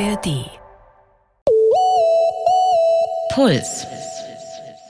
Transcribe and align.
ARD. 0.00 0.50
Puls. 3.32 3.86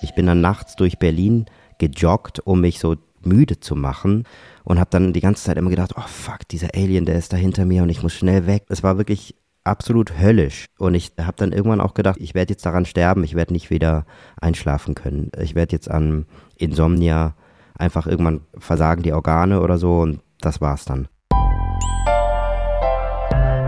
Ich 0.01 0.15
bin 0.15 0.25
dann 0.25 0.41
nachts 0.41 0.77
durch 0.77 0.99
Berlin 0.99 1.45
gejoggt, 1.79 2.41
um 2.47 2.63
mich 2.63 2.79
so 2.79 2.97
müde 3.23 3.61
zu 3.61 3.77
machen 3.77 4.25
und 4.65 4.79
habe 4.79 4.89
dann 4.91 5.13
die 5.13 5.21
ganze 5.21 5.45
Zeit 5.45 5.59
immer 5.59 5.69
gedacht, 5.69 5.93
oh 5.97 6.07
fuck, 6.07 6.49
dieser 6.51 6.69
Alien, 6.75 7.05
der 7.05 7.17
ist 7.17 7.35
da 7.35 7.37
hinter 7.37 7.67
mir 7.67 7.83
und 7.83 7.91
ich 7.91 8.03
muss 8.03 8.15
schnell 8.15 8.47
weg. 8.47 8.65
Es 8.71 8.83
war 8.83 8.97
wirklich 8.97 9.35
absolut 9.63 10.19
höllisch 10.19 10.67
und 10.79 10.95
ich 10.95 11.13
habe 11.21 11.37
dann 11.37 11.53
irgendwann 11.53 11.83
auch 11.83 11.93
gedacht, 11.93 12.17
ich 12.19 12.35
werde 12.35 12.55
jetzt 12.55 12.65
daran 12.65 12.87
sterben, 12.87 13.25
ich 13.25 13.35
werde 13.35 13.53
nicht 13.53 13.69
wieder 13.69 14.07
einschlafen 14.41 14.95
können. 14.95 15.31
Ich 15.39 15.55
werde 15.55 15.73
jetzt 15.73 15.91
an 15.91 16.25
Insomnia 16.57 17.35
einfach 17.77 18.07
irgendwann 18.07 18.41
versagen 18.57 19.03
die 19.03 19.13
Organe 19.13 19.61
oder 19.61 19.77
so 19.77 19.99
und 19.99 20.21
das 20.41 20.63
war's 20.63 20.87
dann. 20.87 21.09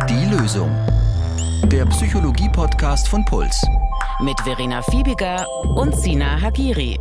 Die 0.09 0.35
Lösung. 0.35 0.71
Der 1.65 1.85
Psychologie-Podcast 1.87 3.09
von 3.09 3.25
Puls. 3.25 3.67
Mit 4.21 4.41
Verena 4.43 4.83
Fiebiger 4.83 5.47
und 5.75 5.97
Sina 5.97 6.41
Hagiri. 6.41 6.99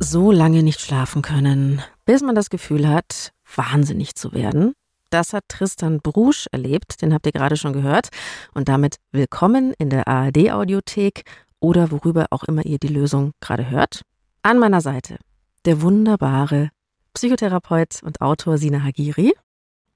So 0.00 0.32
lange 0.32 0.62
nicht 0.62 0.80
schlafen 0.80 1.22
können, 1.22 1.80
bis 2.04 2.22
man 2.22 2.34
das 2.34 2.50
Gefühl 2.50 2.88
hat, 2.88 3.30
wahnsinnig 3.54 4.16
zu 4.16 4.32
werden. 4.32 4.72
Das 5.10 5.32
hat 5.32 5.44
Tristan 5.48 6.00
Brusch 6.00 6.48
erlebt, 6.50 7.00
den 7.02 7.14
habt 7.14 7.26
ihr 7.26 7.32
gerade 7.32 7.56
schon 7.56 7.72
gehört. 7.72 8.08
Und 8.54 8.68
damit 8.68 8.96
willkommen 9.12 9.74
in 9.78 9.90
der 9.90 10.08
ARD-Audiothek 10.08 11.22
oder 11.60 11.92
worüber 11.92 12.26
auch 12.30 12.44
immer 12.44 12.66
ihr 12.66 12.78
die 12.78 12.88
Lösung 12.88 13.30
gerade 13.40 13.70
hört. 13.70 14.02
An 14.42 14.58
meiner 14.58 14.80
Seite 14.80 15.18
der 15.64 15.82
wunderbare 15.82 16.70
Psychotherapeut 17.14 18.02
und 18.02 18.20
Autor 18.20 18.58
Sina 18.58 18.82
Hagiri. 18.82 19.34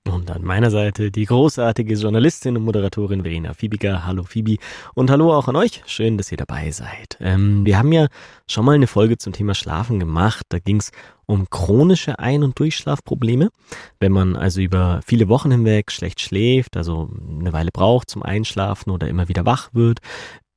Und 0.09 0.31
an 0.31 0.43
meiner 0.43 0.71
Seite 0.71 1.11
die 1.11 1.27
großartige 1.27 1.95
Journalistin 1.95 2.57
und 2.57 2.65
Moderatorin 2.65 3.23
Verena 3.23 3.53
Fiebiger. 3.53 4.07
Hallo 4.07 4.23
Fibi 4.23 4.59
und 4.95 5.11
hallo 5.11 5.35
auch 5.35 5.47
an 5.47 5.57
euch. 5.57 5.83
Schön, 5.87 6.17
dass 6.17 6.33
ihr 6.33 6.39
dabei 6.39 6.71
seid. 6.71 7.19
Ähm, 7.21 7.67
wir 7.67 7.79
haben 7.79 7.93
ja 7.93 8.09
schon 8.49 8.65
mal 8.65 8.75
eine 8.75 8.87
Folge 8.87 9.19
zum 9.19 9.35
Thema 9.35 9.55
Schlafen 9.55 10.01
gemacht. 10.01 10.47
Da 10.49 10.59
ging 10.59 10.79
es 10.79 10.91
um 11.27 11.51
chronische 11.51 12.19
Ein- 12.19 12.43
und 12.43 12.59
Durchschlafprobleme. 12.59 13.51
Wenn 14.01 14.13
man 14.13 14.37
also 14.37 14.63
über 14.63 15.01
viele 15.05 15.29
Wochen 15.29 15.51
hinweg 15.51 15.93
schlecht 15.93 16.23
schläft, 16.23 16.79
also 16.79 17.11
eine 17.39 17.53
Weile 17.53 17.71
braucht 17.71 18.09
zum 18.09 18.23
Einschlafen 18.23 18.91
oder 18.91 19.07
immer 19.07 19.29
wieder 19.29 19.45
wach 19.45 19.69
wird, 19.75 20.01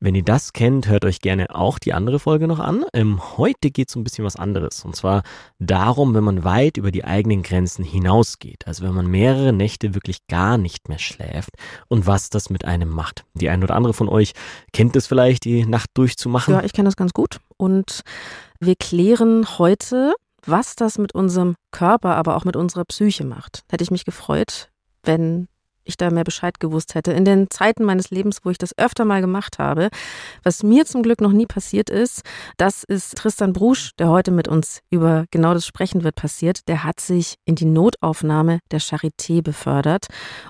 wenn 0.03 0.15
ihr 0.15 0.23
das 0.23 0.51
kennt, 0.51 0.89
hört 0.89 1.05
euch 1.05 1.21
gerne 1.21 1.55
auch 1.55 1.79
die 1.79 1.93
andere 1.93 2.19
Folge 2.19 2.45
noch 2.45 2.59
an. 2.59 2.83
Ähm, 2.91 3.37
heute 3.37 3.71
geht 3.71 3.87
es 3.87 3.95
um 3.95 4.01
ein 4.01 4.03
bisschen 4.03 4.25
was 4.25 4.35
anderes. 4.35 4.83
Und 4.83 4.97
zwar 4.97 5.23
darum, 5.59 6.13
wenn 6.13 6.25
man 6.25 6.43
weit 6.43 6.75
über 6.75 6.91
die 6.91 7.05
eigenen 7.05 7.41
Grenzen 7.41 7.85
hinausgeht. 7.85 8.67
Also 8.67 8.83
wenn 8.83 8.93
man 8.93 9.07
mehrere 9.07 9.53
Nächte 9.53 9.95
wirklich 9.95 10.27
gar 10.27 10.57
nicht 10.57 10.89
mehr 10.89 10.99
schläft 10.99 11.51
und 11.87 12.05
was 12.05 12.29
das 12.29 12.49
mit 12.49 12.65
einem 12.65 12.89
macht. 12.89 13.23
Die 13.33 13.47
eine 13.47 13.63
oder 13.63 13.75
andere 13.75 13.93
von 13.93 14.09
euch 14.09 14.33
kennt 14.73 14.97
es 14.97 15.07
vielleicht, 15.07 15.45
die 15.45 15.65
Nacht 15.65 15.89
durchzumachen. 15.93 16.53
Ja, 16.53 16.63
ich 16.65 16.73
kenne 16.73 16.88
das 16.88 16.97
ganz 16.97 17.13
gut. 17.13 17.38
Und 17.55 18.01
wir 18.59 18.75
klären 18.75 19.57
heute, 19.57 20.15
was 20.45 20.75
das 20.75 20.97
mit 20.97 21.15
unserem 21.15 21.55
Körper, 21.71 22.17
aber 22.17 22.35
auch 22.35 22.43
mit 22.43 22.57
unserer 22.57 22.83
Psyche 22.83 23.23
macht. 23.23 23.63
Hätte 23.71 23.85
ich 23.85 23.91
mich 23.91 24.03
gefreut, 24.03 24.67
wenn 25.03 25.47
ich 25.83 25.97
da 25.97 26.09
mehr 26.09 26.23
Bescheid 26.23 26.59
gewusst 26.59 26.95
hätte. 26.95 27.11
In 27.11 27.25
den 27.25 27.49
Zeiten 27.49 27.83
meines 27.83 28.09
Lebens, 28.09 28.39
wo 28.43 28.49
ich 28.49 28.57
das 28.57 28.77
öfter 28.77 29.05
mal 29.05 29.21
gemacht 29.21 29.59
habe, 29.59 29.89
was 30.43 30.63
mir 30.63 30.85
zum 30.85 31.03
Glück 31.03 31.21
noch 31.21 31.31
nie 31.31 31.45
passiert 31.45 31.89
ist, 31.89 32.23
das 32.57 32.83
ist 32.83 33.17
Tristan 33.17 33.53
Brusch, 33.53 33.91
der 33.97 34.09
heute 34.09 34.31
mit 34.31 34.47
uns 34.47 34.81
über 34.89 35.25
genau 35.31 35.53
das 35.53 35.65
sprechen 35.65 36.03
wird, 36.03 36.15
passiert. 36.15 36.67
Der 36.67 36.83
hat 36.83 36.99
sich 36.99 37.35
in 37.45 37.55
die 37.55 37.65
Notaufnahme 37.65 38.59
der 38.71 38.81
Charité 38.81 39.41
befördert 39.41 40.07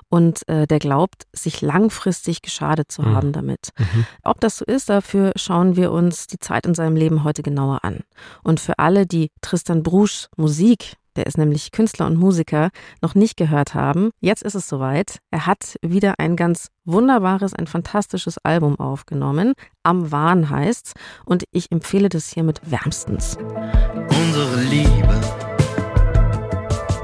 und 0.08 0.46
äh, 0.48 0.66
der 0.66 0.78
glaubt, 0.78 1.24
sich 1.32 1.60
langfristig 1.62 2.42
geschadet 2.42 2.90
zu 2.90 3.02
mhm. 3.02 3.14
haben 3.14 3.32
damit. 3.32 3.70
Mhm. 3.78 4.06
Ob 4.22 4.40
das 4.40 4.58
so 4.58 4.64
ist, 4.64 4.88
dafür 4.88 5.32
schauen 5.36 5.76
wir 5.76 5.92
uns 5.92 6.26
die 6.26 6.38
Zeit 6.38 6.66
in 6.66 6.74
seinem 6.74 6.96
Leben 6.96 7.24
heute 7.24 7.42
genauer 7.42 7.84
an. 7.84 8.00
Und 8.42 8.60
für 8.60 8.78
alle, 8.78 9.06
die 9.06 9.30
Tristan 9.40 9.82
Bruschs 9.82 10.28
Musik 10.36 10.96
der 11.16 11.26
ist 11.26 11.38
nämlich 11.38 11.72
Künstler 11.72 12.06
und 12.06 12.16
Musiker, 12.16 12.70
noch 13.02 13.14
nicht 13.14 13.36
gehört 13.36 13.74
haben. 13.74 14.10
Jetzt 14.20 14.42
ist 14.42 14.54
es 14.54 14.68
soweit. 14.68 15.18
Er 15.30 15.46
hat 15.46 15.76
wieder 15.82 16.14
ein 16.18 16.36
ganz 16.36 16.68
wunderbares, 16.84 17.54
ein 17.54 17.66
fantastisches 17.66 18.38
Album 18.42 18.78
aufgenommen. 18.78 19.54
Am 19.82 20.10
Wahn 20.10 20.50
heißt's. 20.50 20.94
Und 21.24 21.44
ich 21.50 21.70
empfehle 21.72 22.08
das 22.08 22.28
hiermit 22.28 22.60
wärmstens. 22.70 23.36
Unsere 23.38 24.60
Liebe, 24.70 25.20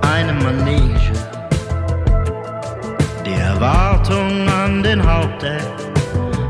eine 0.03 0.33
Manege. 0.33 1.13
Die 3.27 3.41
Erwartung 3.41 4.49
an 4.49 4.83
den 4.83 5.03
Hauptdeck 5.03 5.63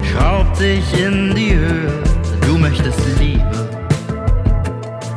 schraubt 0.02 0.56
sich 0.56 1.00
in 1.00 1.34
die 1.34 1.54
Höhe. 1.54 2.02
Du 2.46 2.58
möchtest 2.58 2.98
Liebe, 3.18 3.68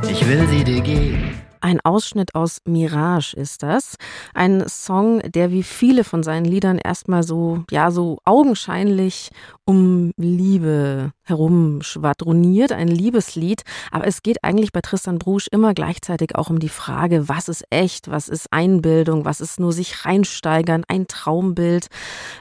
ich 0.09 0.27
will 0.27 0.47
sie 0.49 0.63
dir 0.63 0.81
geben. 0.81 1.42
Ein 1.63 1.79
Ausschnitt 1.79 2.35
aus 2.35 2.59
Mirage 2.65 3.37
ist 3.37 3.63
das. 3.63 3.95
Ein 4.33 4.67
Song, 4.67 5.21
der 5.21 5.49
wie 5.49 5.63
viele 5.63 6.03
von 6.03 6.21
seinen 6.21 6.43
Liedern 6.43 6.77
erstmal 6.77 7.23
so, 7.23 7.63
ja, 7.71 7.89
so 7.89 8.17
augenscheinlich 8.25 9.29
um 9.63 10.11
Liebe 10.17 11.13
herumschwadroniert, 11.23 12.73
ein 12.73 12.89
Liebeslied. 12.89 13.61
Aber 13.91 14.05
es 14.05 14.23
geht 14.23 14.43
eigentlich 14.43 14.73
bei 14.73 14.81
Tristan 14.81 15.19
Brusch 15.19 15.47
immer 15.51 15.73
gleichzeitig 15.73 16.35
auch 16.35 16.49
um 16.49 16.59
die 16.59 16.67
Frage, 16.67 17.29
was 17.29 17.47
ist 17.47 17.63
echt, 17.69 18.11
was 18.11 18.27
ist 18.27 18.51
Einbildung, 18.51 19.23
was 19.23 19.39
ist 19.39 19.57
nur 19.57 19.71
sich 19.71 20.03
reinsteigern, 20.03 20.83
ein 20.89 21.07
Traumbild. 21.07 21.87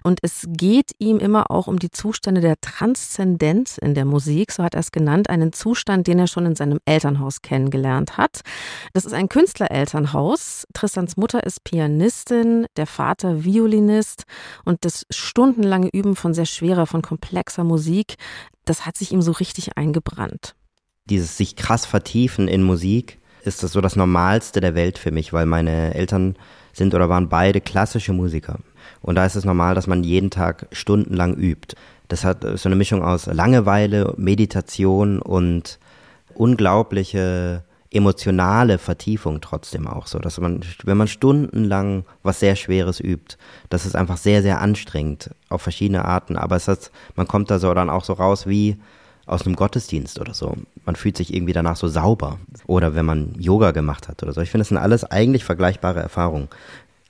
Und 0.02 0.18
es 0.22 0.48
geht 0.48 0.90
ihm 0.98 1.20
immer 1.20 1.52
auch 1.52 1.68
um 1.68 1.78
die 1.78 1.92
Zustände 1.92 2.40
der 2.40 2.60
Transzendenz 2.60 3.78
in 3.78 3.94
der 3.94 4.04
Musik, 4.04 4.50
so 4.50 4.64
hat 4.64 4.74
er 4.74 4.80
es 4.80 4.90
genannt, 4.90 5.30
einen 5.30 5.52
Zustand, 5.52 6.08
den 6.08 6.18
er 6.18 6.26
schon 6.26 6.44
in 6.44 6.56
seinem 6.56 6.80
Elternhaus 6.86 7.40
kennengelernt 7.40 8.16
hat. 8.16 8.40
Das 8.94 9.11
ist 9.12 9.18
ein 9.18 9.28
Künstlerelternhaus. 9.28 10.66
Tristans 10.72 11.16
Mutter 11.16 11.44
ist 11.44 11.64
Pianistin, 11.64 12.66
der 12.76 12.86
Vater 12.86 13.44
Violinist 13.44 14.24
und 14.64 14.84
das 14.84 15.06
stundenlange 15.10 15.90
Üben 15.92 16.16
von 16.16 16.32
sehr 16.32 16.46
schwerer, 16.46 16.86
von 16.86 17.02
komplexer 17.02 17.62
Musik, 17.62 18.14
das 18.64 18.86
hat 18.86 18.96
sich 18.96 19.12
ihm 19.12 19.20
so 19.20 19.32
richtig 19.32 19.76
eingebrannt. 19.76 20.54
Dieses 21.10 21.36
sich 21.36 21.56
krass 21.56 21.84
vertiefen 21.84 22.48
in 22.48 22.62
Musik 22.62 23.18
ist 23.44 23.62
das 23.62 23.72
so 23.72 23.80
das 23.80 23.96
Normalste 23.96 24.60
der 24.60 24.74
Welt 24.74 24.98
für 24.98 25.10
mich, 25.10 25.32
weil 25.32 25.46
meine 25.46 25.94
Eltern 25.94 26.36
sind 26.72 26.94
oder 26.94 27.08
waren 27.08 27.28
beide 27.28 27.60
klassische 27.60 28.12
Musiker. 28.12 28.60
Und 29.02 29.16
da 29.16 29.26
ist 29.26 29.34
es 29.34 29.44
normal, 29.44 29.74
dass 29.74 29.86
man 29.86 30.04
jeden 30.04 30.30
Tag 30.30 30.68
stundenlang 30.72 31.34
übt. 31.34 31.76
Das 32.08 32.24
hat 32.24 32.46
so 32.54 32.68
eine 32.68 32.76
Mischung 32.76 33.02
aus 33.02 33.26
Langeweile, 33.26 34.14
Meditation 34.16 35.18
und 35.18 35.78
unglaubliche 36.34 37.64
emotionale 37.92 38.78
Vertiefung 38.78 39.40
trotzdem 39.40 39.86
auch 39.86 40.06
so, 40.06 40.18
dass 40.18 40.40
man, 40.40 40.60
wenn 40.84 40.96
man 40.96 41.08
stundenlang 41.08 42.04
was 42.22 42.40
sehr 42.40 42.56
Schweres 42.56 43.00
übt, 43.00 43.36
das 43.68 43.86
ist 43.86 43.94
einfach 43.94 44.16
sehr, 44.16 44.42
sehr 44.42 44.60
anstrengend 44.60 45.30
auf 45.48 45.62
verschiedene 45.62 46.04
Arten, 46.04 46.36
aber 46.36 46.56
es 46.56 46.68
hat, 46.68 46.90
man 47.16 47.28
kommt 47.28 47.50
da 47.50 47.58
so 47.58 47.72
dann 47.74 47.90
auch 47.90 48.04
so 48.04 48.14
raus 48.14 48.46
wie 48.46 48.76
aus 49.26 49.46
einem 49.46 49.56
Gottesdienst 49.56 50.20
oder 50.20 50.34
so. 50.34 50.56
Man 50.84 50.96
fühlt 50.96 51.16
sich 51.16 51.32
irgendwie 51.32 51.52
danach 51.52 51.76
so 51.76 51.86
sauber. 51.86 52.38
Oder 52.66 52.94
wenn 52.94 53.06
man 53.06 53.34
Yoga 53.38 53.70
gemacht 53.70 54.08
hat 54.08 54.22
oder 54.22 54.32
so. 54.32 54.40
Ich 54.40 54.50
finde, 54.50 54.62
das 54.62 54.68
sind 54.68 54.78
alles 54.78 55.04
eigentlich 55.04 55.44
vergleichbare 55.44 56.00
Erfahrungen. 56.00 56.48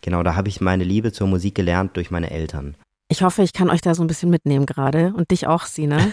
Genau, 0.02 0.22
da 0.22 0.34
habe 0.34 0.48
ich 0.48 0.60
meine 0.60 0.84
Liebe 0.84 1.12
zur 1.12 1.26
Musik 1.26 1.54
gelernt 1.54 1.96
durch 1.96 2.10
meine 2.10 2.30
Eltern. 2.30 2.74
Ich 3.12 3.22
hoffe, 3.22 3.42
ich 3.42 3.52
kann 3.52 3.68
euch 3.68 3.82
da 3.82 3.94
so 3.94 4.02
ein 4.02 4.06
bisschen 4.06 4.30
mitnehmen 4.30 4.64
gerade 4.64 5.12
und 5.14 5.30
dich 5.30 5.46
auch, 5.46 5.66
Sina. 5.66 5.98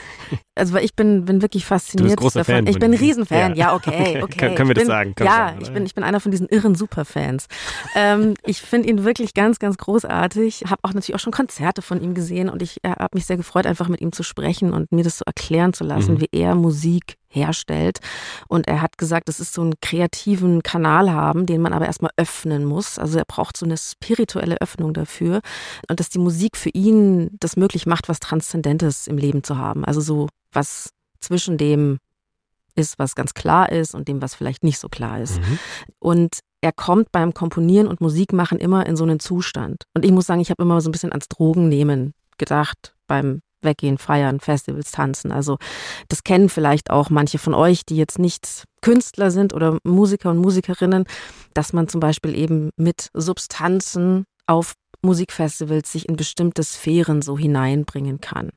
Also 0.56 0.74
weil 0.74 0.84
ich 0.84 0.94
bin, 0.94 1.24
bin 1.24 1.42
wirklich 1.42 1.66
fasziniert. 1.66 2.02
Du 2.02 2.04
bist 2.10 2.18
großer 2.18 2.40
davon. 2.40 2.56
Fan. 2.56 2.68
Ich 2.68 2.80
bin 2.80 2.92
ein 2.92 3.00
Riesenfan. 3.00 3.56
Ja, 3.56 3.68
ja 3.68 3.74
okay, 3.74 4.20
okay. 4.24 4.38
Können, 4.38 4.56
können 4.56 4.70
wir 4.70 4.76
bin, 4.76 4.88
das 4.88 4.88
sagen? 4.88 5.16
ja, 5.18 5.26
sagen, 5.26 5.60
ich 5.62 5.72
bin, 5.72 5.86
ich 5.86 5.96
bin 5.96 6.04
einer 6.04 6.20
von 6.20 6.32
diesen 6.32 6.50
irren 6.50 6.76
Superfans. 6.76 7.48
ähm, 7.96 8.34
ich 8.46 8.60
finde 8.60 8.90
ihn 8.90 9.06
wirklich 9.06 9.34
ganz, 9.34 9.60
ganz 9.60 9.78
großartig. 9.78 10.66
Habe 10.68 10.82
auch 10.84 10.94
natürlich 10.94 11.16
auch 11.16 11.22
schon 11.22 11.32
Konzerte 11.32 11.82
von 11.82 12.02
ihm 12.02 12.14
gesehen 12.14 12.50
und 12.50 12.62
ich 12.62 12.84
äh, 12.84 12.90
habe 12.90 13.12
mich 13.14 13.26
sehr 13.26 13.38
gefreut, 13.38 13.66
einfach 13.68 13.88
mit 13.88 14.02
ihm 14.02 14.12
zu 14.12 14.22
sprechen 14.22 14.74
und 14.74 14.92
mir 14.92 15.06
das 15.06 15.20
so 15.20 15.24
erklären 15.26 15.72
zu 15.72 15.86
lassen, 15.86 16.16
mhm. 16.16 16.22
wie 16.22 16.30
er 16.34 16.56
Musik 16.56 17.19
herstellt. 17.30 18.00
Und 18.48 18.68
er 18.68 18.82
hat 18.82 18.98
gesagt, 18.98 19.30
es 19.30 19.40
ist 19.40 19.54
so 19.54 19.62
einen 19.62 19.76
kreativen 19.82 20.64
Kanal 20.64 21.12
haben, 21.12 21.46
den 21.46 21.62
man 21.62 21.74
aber 21.74 21.86
erstmal 21.86 22.12
öffnen 22.18 22.66
muss. 22.66 23.00
Also 23.00 23.18
er 23.18 23.26
braucht 23.26 23.58
so 23.58 23.66
eine 23.66 23.78
spirituelle 23.78 24.60
Öffnung 24.62 24.94
dafür. 24.94 25.42
Und 25.88 26.00
dass 26.00 26.10
die 26.10 26.20
Musik 26.20 26.58
für 26.58 26.70
ihn 26.70 27.30
das 27.40 27.56
möglich 27.56 27.86
macht, 27.86 28.10
was 28.10 28.20
Transzendentes 28.20 29.08
im 29.08 29.18
Leben 29.18 29.44
zu 29.44 29.58
haben. 29.58 29.86
Also 29.86 30.02
so 30.02 30.28
was 30.52 30.90
zwischen 31.20 31.58
dem 31.58 32.00
ist, 32.76 32.98
was 32.98 33.16
ganz 33.16 33.34
klar 33.34 33.72
ist 33.72 33.94
und 33.94 34.08
dem, 34.08 34.22
was 34.22 34.36
vielleicht 34.36 34.64
nicht 34.64 34.80
so 34.80 34.90
klar 34.90 35.20
ist. 35.20 35.40
Mhm. 35.40 35.60
Und 36.00 36.40
er 36.62 36.72
kommt 36.72 37.12
beim 37.12 37.34
Komponieren 37.34 37.88
und 37.88 38.02
Musikmachen 38.02 38.58
immer 38.58 38.86
in 38.86 38.96
so 38.96 39.04
einen 39.04 39.20
Zustand. 39.20 39.84
Und 39.94 40.06
ich 40.06 40.12
muss 40.12 40.26
sagen, 40.26 40.42
ich 40.42 40.50
habe 40.50 40.64
immer 40.64 40.82
so 40.82 40.90
ein 40.90 40.92
bisschen 40.92 41.12
ans 41.12 41.28
Drogennehmen 41.28 42.14
gedacht 42.38 42.96
beim 43.08 43.42
weggehen, 43.62 43.98
feiern, 43.98 44.40
Festivals, 44.40 44.92
tanzen. 44.92 45.32
Also 45.32 45.58
das 46.08 46.24
kennen 46.24 46.50
vielleicht 46.50 46.92
auch 46.92 47.10
manche 47.10 47.38
von 47.38 47.54
euch, 47.54 47.86
die 47.86 47.98
jetzt 47.98 48.20
nicht 48.20 48.66
Künstler 48.82 49.32
sind 49.32 49.54
oder 49.54 49.78
Musiker 49.84 50.32
und 50.32 50.38
Musikerinnen, 50.38 51.06
dass 51.54 51.74
man 51.74 51.88
zum 51.88 52.00
Beispiel 52.00 52.36
eben 52.36 52.70
mit 52.78 53.10
Substanzen 53.14 54.26
auf 54.48 54.74
Musikfestivals 55.02 55.92
sich 55.92 56.10
in 56.10 56.16
bestimmte 56.16 56.64
Sphären 56.64 57.22
so 57.22 57.38
hineinbringen 57.38 58.20
kann. 58.20 58.50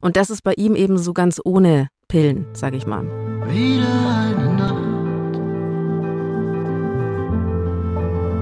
Und 0.00 0.16
das 0.16 0.30
ist 0.30 0.42
bei 0.42 0.52
ihm 0.54 0.74
eben 0.74 0.98
so 0.98 1.14
ganz 1.14 1.40
ohne 1.44 1.88
Pillen, 2.08 2.46
sag 2.52 2.74
ich 2.74 2.86
mal. 2.86 3.04
Wieder 3.48 3.86
eine 4.10 4.54
Nacht, 4.54 4.87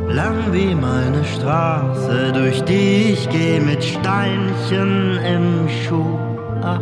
lang 0.08 0.52
wie 0.52 0.74
meine 0.74 1.24
Straße, 1.24 2.32
durch 2.32 2.62
die 2.64 3.12
ich 3.12 3.28
geh 3.28 3.60
mit 3.60 3.82
Steinchen 3.82 5.18
im 5.18 5.68
Schuh. 5.68 6.18
Ach, 6.62 6.80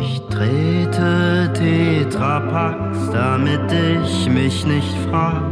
ich 0.00 0.20
trete 0.28 1.50
Tetrapacks, 1.54 3.10
damit 3.12 3.72
ich 3.72 4.28
mich 4.28 4.66
nicht 4.66 4.94
frag, 5.10 5.42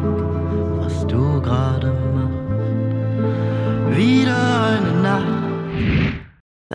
was 0.80 1.06
du 1.06 1.40
gerade 1.40 1.92
machst. 2.14 3.96
Wieder 3.96 4.36
eine 4.68 5.02
Nacht. 5.02 5.48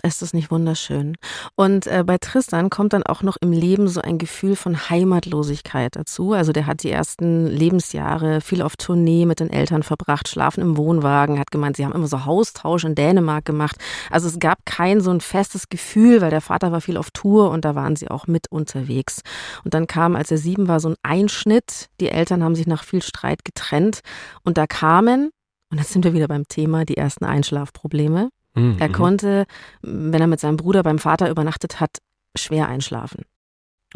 Ist 0.04 0.20
das 0.20 0.34
nicht 0.34 0.50
wunderschön? 0.50 1.16
Und 1.56 1.86
äh, 1.86 2.04
bei 2.04 2.18
Tristan 2.18 2.68
kommt 2.68 2.92
dann 2.92 3.04
auch 3.04 3.22
noch 3.22 3.38
im 3.40 3.52
Leben 3.52 3.88
so 3.88 4.02
ein 4.02 4.18
Gefühl 4.18 4.54
von 4.54 4.90
Heimatlosigkeit 4.90 5.96
dazu. 5.96 6.34
Also 6.34 6.52
der 6.52 6.66
hat 6.66 6.82
die 6.82 6.90
ersten 6.90 7.46
Lebensjahre 7.46 8.42
viel 8.42 8.60
auf 8.60 8.76
Tournee 8.76 9.24
mit 9.24 9.40
den 9.40 9.48
Eltern 9.48 9.82
verbracht, 9.82 10.28
schlafen 10.28 10.60
im 10.60 10.76
Wohnwagen, 10.76 11.38
hat 11.38 11.50
gemeint, 11.50 11.78
sie 11.78 11.86
haben 11.86 11.94
immer 11.94 12.06
so 12.06 12.26
Haustausch 12.26 12.84
in 12.84 12.94
Dänemark 12.94 13.46
gemacht. 13.46 13.76
Also 14.10 14.28
es 14.28 14.38
gab 14.38 14.66
kein 14.66 15.00
so 15.00 15.10
ein 15.10 15.22
festes 15.22 15.70
Gefühl, 15.70 16.20
weil 16.20 16.30
der 16.30 16.42
Vater 16.42 16.70
war 16.70 16.82
viel 16.82 16.98
auf 16.98 17.10
Tour 17.10 17.50
und 17.50 17.64
da 17.64 17.74
waren 17.74 17.96
sie 17.96 18.10
auch 18.10 18.26
mit 18.26 18.52
unterwegs. 18.52 19.22
Und 19.64 19.72
dann 19.72 19.86
kam, 19.86 20.16
als 20.16 20.30
er 20.30 20.36
sieben 20.36 20.68
war, 20.68 20.80
so 20.80 20.90
ein 20.90 20.96
Einschnitt. 21.02 21.88
Die 22.02 22.10
Eltern 22.10 22.44
haben 22.44 22.56
sich 22.56 22.66
nach 22.66 22.84
viel 22.84 23.00
Streit 23.00 23.42
getrennt 23.42 24.00
und 24.42 24.58
da 24.58 24.66
kamen, 24.66 25.30
und 25.70 25.78
jetzt 25.78 25.92
sind 25.94 26.04
wir 26.04 26.12
wieder 26.12 26.28
beim 26.28 26.46
Thema, 26.46 26.84
die 26.84 26.98
ersten 26.98 27.24
Einschlafprobleme. 27.24 28.28
Mhm. 28.54 28.76
Er 28.78 28.88
konnte, 28.88 29.44
wenn 29.82 30.20
er 30.20 30.26
mit 30.26 30.40
seinem 30.40 30.56
Bruder 30.56 30.82
beim 30.82 30.98
Vater 30.98 31.30
übernachtet 31.30 31.80
hat, 31.80 31.98
schwer 32.36 32.68
einschlafen. 32.68 33.22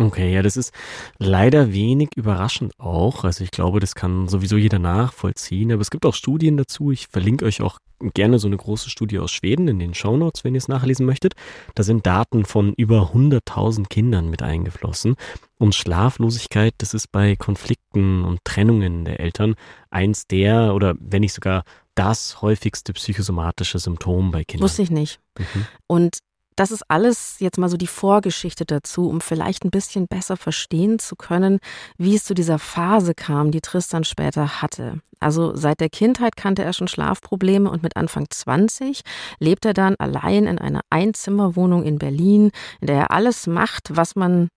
Okay, 0.00 0.32
ja, 0.32 0.42
das 0.42 0.56
ist 0.56 0.72
leider 1.18 1.72
wenig 1.72 2.10
überraschend 2.14 2.72
auch. 2.78 3.24
Also 3.24 3.42
ich 3.42 3.50
glaube, 3.50 3.80
das 3.80 3.96
kann 3.96 4.28
sowieso 4.28 4.56
jeder 4.56 4.78
nachvollziehen. 4.78 5.72
Aber 5.72 5.82
es 5.82 5.90
gibt 5.90 6.06
auch 6.06 6.14
Studien 6.14 6.56
dazu. 6.56 6.92
Ich 6.92 7.08
verlinke 7.08 7.44
euch 7.44 7.60
auch 7.62 7.80
gerne 8.14 8.38
so 8.38 8.46
eine 8.46 8.56
große 8.56 8.90
Studie 8.90 9.18
aus 9.18 9.32
Schweden 9.32 9.66
in 9.66 9.80
den 9.80 9.94
Shownotes, 9.94 10.44
wenn 10.44 10.54
ihr 10.54 10.58
es 10.58 10.68
nachlesen 10.68 11.04
möchtet. 11.04 11.34
Da 11.74 11.82
sind 11.82 12.06
Daten 12.06 12.44
von 12.44 12.74
über 12.74 13.10
100.000 13.12 13.88
Kindern 13.88 14.30
mit 14.30 14.40
eingeflossen. 14.40 15.16
Und 15.58 15.74
Schlaflosigkeit, 15.74 16.74
das 16.78 16.94
ist 16.94 17.10
bei 17.10 17.34
Konflikten 17.34 18.24
und 18.24 18.38
Trennungen 18.44 19.04
der 19.04 19.18
Eltern 19.18 19.56
eins 19.90 20.28
der 20.28 20.74
oder 20.74 20.94
wenn 21.00 21.22
nicht 21.22 21.32
sogar 21.32 21.64
das 21.96 22.40
häufigste 22.40 22.92
psychosomatische 22.92 23.80
Symptom 23.80 24.30
bei 24.30 24.44
Kindern. 24.44 24.64
Wusste 24.64 24.82
ich 24.82 24.90
nicht. 24.90 25.18
Mhm. 25.36 25.66
Und 25.88 26.18
das 26.58 26.72
ist 26.72 26.82
alles 26.88 27.36
jetzt 27.38 27.56
mal 27.56 27.68
so 27.68 27.76
die 27.76 27.86
Vorgeschichte 27.86 28.64
dazu, 28.64 29.08
um 29.08 29.20
vielleicht 29.20 29.64
ein 29.64 29.70
bisschen 29.70 30.08
besser 30.08 30.36
verstehen 30.36 30.98
zu 30.98 31.14
können, 31.14 31.60
wie 31.98 32.16
es 32.16 32.24
zu 32.24 32.34
dieser 32.34 32.58
Phase 32.58 33.14
kam, 33.14 33.52
die 33.52 33.60
Tristan 33.60 34.02
später 34.02 34.60
hatte. 34.60 35.00
Also 35.20 35.54
seit 35.54 35.80
der 35.80 35.88
Kindheit 35.88 36.36
kannte 36.36 36.64
er 36.64 36.72
schon 36.72 36.88
Schlafprobleme 36.88 37.70
und 37.70 37.84
mit 37.84 37.96
Anfang 37.96 38.26
20 38.28 39.02
lebt 39.38 39.66
er 39.66 39.74
dann 39.74 39.94
allein 39.98 40.46
in 40.46 40.58
einer 40.58 40.80
Einzimmerwohnung 40.90 41.84
in 41.84 41.98
Berlin, 41.98 42.50
in 42.80 42.88
der 42.88 42.96
er 42.96 43.10
alles 43.12 43.46
macht, 43.46 43.96
was 43.96 44.16
man 44.16 44.48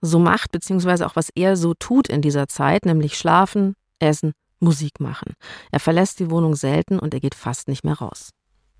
so 0.00 0.18
macht, 0.18 0.52
beziehungsweise 0.52 1.06
auch 1.06 1.16
was 1.16 1.28
er 1.34 1.56
so 1.56 1.74
tut 1.74 2.08
in 2.08 2.22
dieser 2.22 2.48
Zeit, 2.48 2.86
nämlich 2.86 3.18
schlafen, 3.18 3.74
essen, 3.98 4.32
Musik 4.60 4.98
machen. 4.98 5.34
Er 5.70 5.80
verlässt 5.80 6.20
die 6.20 6.30
Wohnung 6.30 6.54
selten 6.54 6.98
und 6.98 7.12
er 7.12 7.20
geht 7.20 7.34
fast 7.34 7.68
nicht 7.68 7.84
mehr 7.84 7.98
raus. 7.98 8.30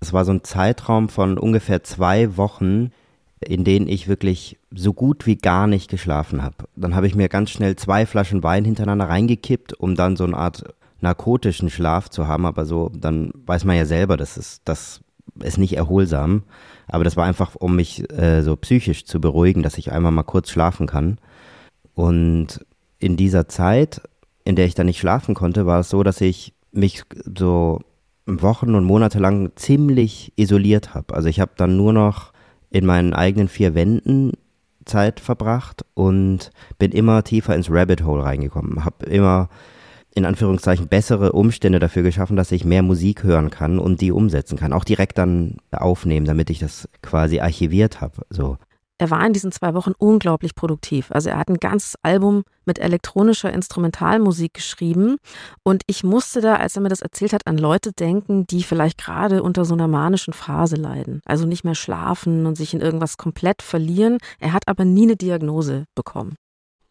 Es 0.01 0.13
war 0.13 0.25
so 0.25 0.33
ein 0.33 0.43
Zeitraum 0.43 1.09
von 1.09 1.37
ungefähr 1.37 1.83
zwei 1.83 2.35
Wochen, 2.35 2.91
in 3.39 3.63
denen 3.63 3.87
ich 3.87 4.07
wirklich 4.07 4.57
so 4.71 4.93
gut 4.93 5.25
wie 5.27 5.35
gar 5.35 5.67
nicht 5.67 5.89
geschlafen 5.89 6.43
habe. 6.43 6.65
Dann 6.75 6.95
habe 6.95 7.07
ich 7.07 7.15
mir 7.15 7.29
ganz 7.29 7.51
schnell 7.51 7.75
zwei 7.75 8.05
Flaschen 8.05 8.43
Wein 8.43 8.65
hintereinander 8.65 9.07
reingekippt, 9.07 9.73
um 9.73 9.95
dann 9.95 10.15
so 10.17 10.23
eine 10.23 10.37
Art 10.37 10.63
narkotischen 11.01 11.69
Schlaf 11.69 12.09
zu 12.09 12.27
haben. 12.27 12.45
Aber 12.45 12.65
so, 12.65 12.91
dann 12.93 13.31
weiß 13.45 13.63
man 13.65 13.77
ja 13.77 13.85
selber, 13.85 14.17
das 14.17 14.37
ist, 14.37 14.63
das 14.65 15.01
ist 15.41 15.59
nicht 15.59 15.77
erholsam. 15.77 16.43
Aber 16.87 17.03
das 17.03 17.15
war 17.15 17.25
einfach, 17.25 17.55
um 17.55 17.75
mich 17.75 18.11
äh, 18.11 18.41
so 18.41 18.55
psychisch 18.55 19.05
zu 19.05 19.21
beruhigen, 19.21 19.63
dass 19.63 19.77
ich 19.77 19.91
einmal 19.91 20.11
mal 20.11 20.23
kurz 20.23 20.49
schlafen 20.49 20.87
kann. 20.87 21.19
Und 21.93 22.65
in 22.99 23.17
dieser 23.17 23.47
Zeit, 23.47 24.01
in 24.45 24.55
der 24.55 24.65
ich 24.65 24.75
dann 24.75 24.87
nicht 24.87 24.99
schlafen 24.99 25.35
konnte, 25.35 25.65
war 25.65 25.79
es 25.79 25.89
so, 25.89 26.03
dass 26.03 26.21
ich 26.21 26.53
mich 26.71 27.03
so 27.37 27.79
Wochen 28.39 28.75
und 28.75 28.83
Monate 28.83 29.19
lang 29.19 29.51
ziemlich 29.55 30.33
isoliert 30.35 30.93
habe. 30.93 31.13
Also 31.13 31.27
ich 31.27 31.39
habe 31.39 31.51
dann 31.57 31.77
nur 31.77 31.93
noch 31.93 32.33
in 32.69 32.85
meinen 32.85 33.13
eigenen 33.13 33.47
vier 33.47 33.75
Wänden 33.75 34.31
Zeit 34.85 35.19
verbracht 35.19 35.85
und 35.93 36.51
bin 36.79 36.91
immer 36.91 37.23
tiefer 37.23 37.55
ins 37.55 37.69
Rabbit 37.69 38.03
Hole 38.03 38.23
reingekommen. 38.23 38.85
Habe 38.85 39.05
immer 39.05 39.49
in 40.13 40.25
Anführungszeichen 40.25 40.87
bessere 40.87 41.31
Umstände 41.31 41.79
dafür 41.79 42.03
geschaffen, 42.03 42.35
dass 42.35 42.51
ich 42.51 42.65
mehr 42.65 42.83
Musik 42.83 43.23
hören 43.23 43.49
kann 43.49 43.79
und 43.79 44.01
die 44.01 44.11
umsetzen 44.11 44.57
kann. 44.57 44.73
Auch 44.73 44.83
direkt 44.83 45.17
dann 45.17 45.57
aufnehmen, 45.71 46.25
damit 46.25 46.49
ich 46.49 46.59
das 46.59 46.89
quasi 47.01 47.39
archiviert 47.39 48.01
habe. 48.01 48.25
So. 48.29 48.57
Er 49.01 49.09
war 49.09 49.25
in 49.25 49.33
diesen 49.33 49.51
zwei 49.51 49.73
Wochen 49.73 49.93
unglaublich 49.97 50.53
produktiv. 50.53 51.07
Also 51.09 51.29
er 51.29 51.39
hat 51.39 51.49
ein 51.49 51.57
ganzes 51.57 51.95
Album 52.03 52.43
mit 52.65 52.77
elektronischer 52.77 53.51
Instrumentalmusik 53.51 54.53
geschrieben. 54.53 55.17
Und 55.63 55.81
ich 55.87 56.03
musste 56.03 56.39
da, 56.39 56.57
als 56.57 56.75
er 56.75 56.83
mir 56.83 56.89
das 56.89 57.01
erzählt 57.01 57.33
hat, 57.33 57.47
an 57.47 57.57
Leute 57.57 57.93
denken, 57.93 58.45
die 58.45 58.61
vielleicht 58.61 58.99
gerade 58.99 59.41
unter 59.41 59.65
so 59.65 59.73
einer 59.73 59.87
manischen 59.87 60.33
Phase 60.33 60.75
leiden. 60.75 61.21
Also 61.25 61.47
nicht 61.47 61.63
mehr 61.63 61.73
schlafen 61.73 62.45
und 62.45 62.53
sich 62.57 62.75
in 62.75 62.79
irgendwas 62.79 63.17
komplett 63.17 63.63
verlieren. 63.63 64.19
Er 64.39 64.53
hat 64.53 64.67
aber 64.67 64.85
nie 64.85 65.05
eine 65.05 65.15
Diagnose 65.15 65.85
bekommen. 65.95 66.35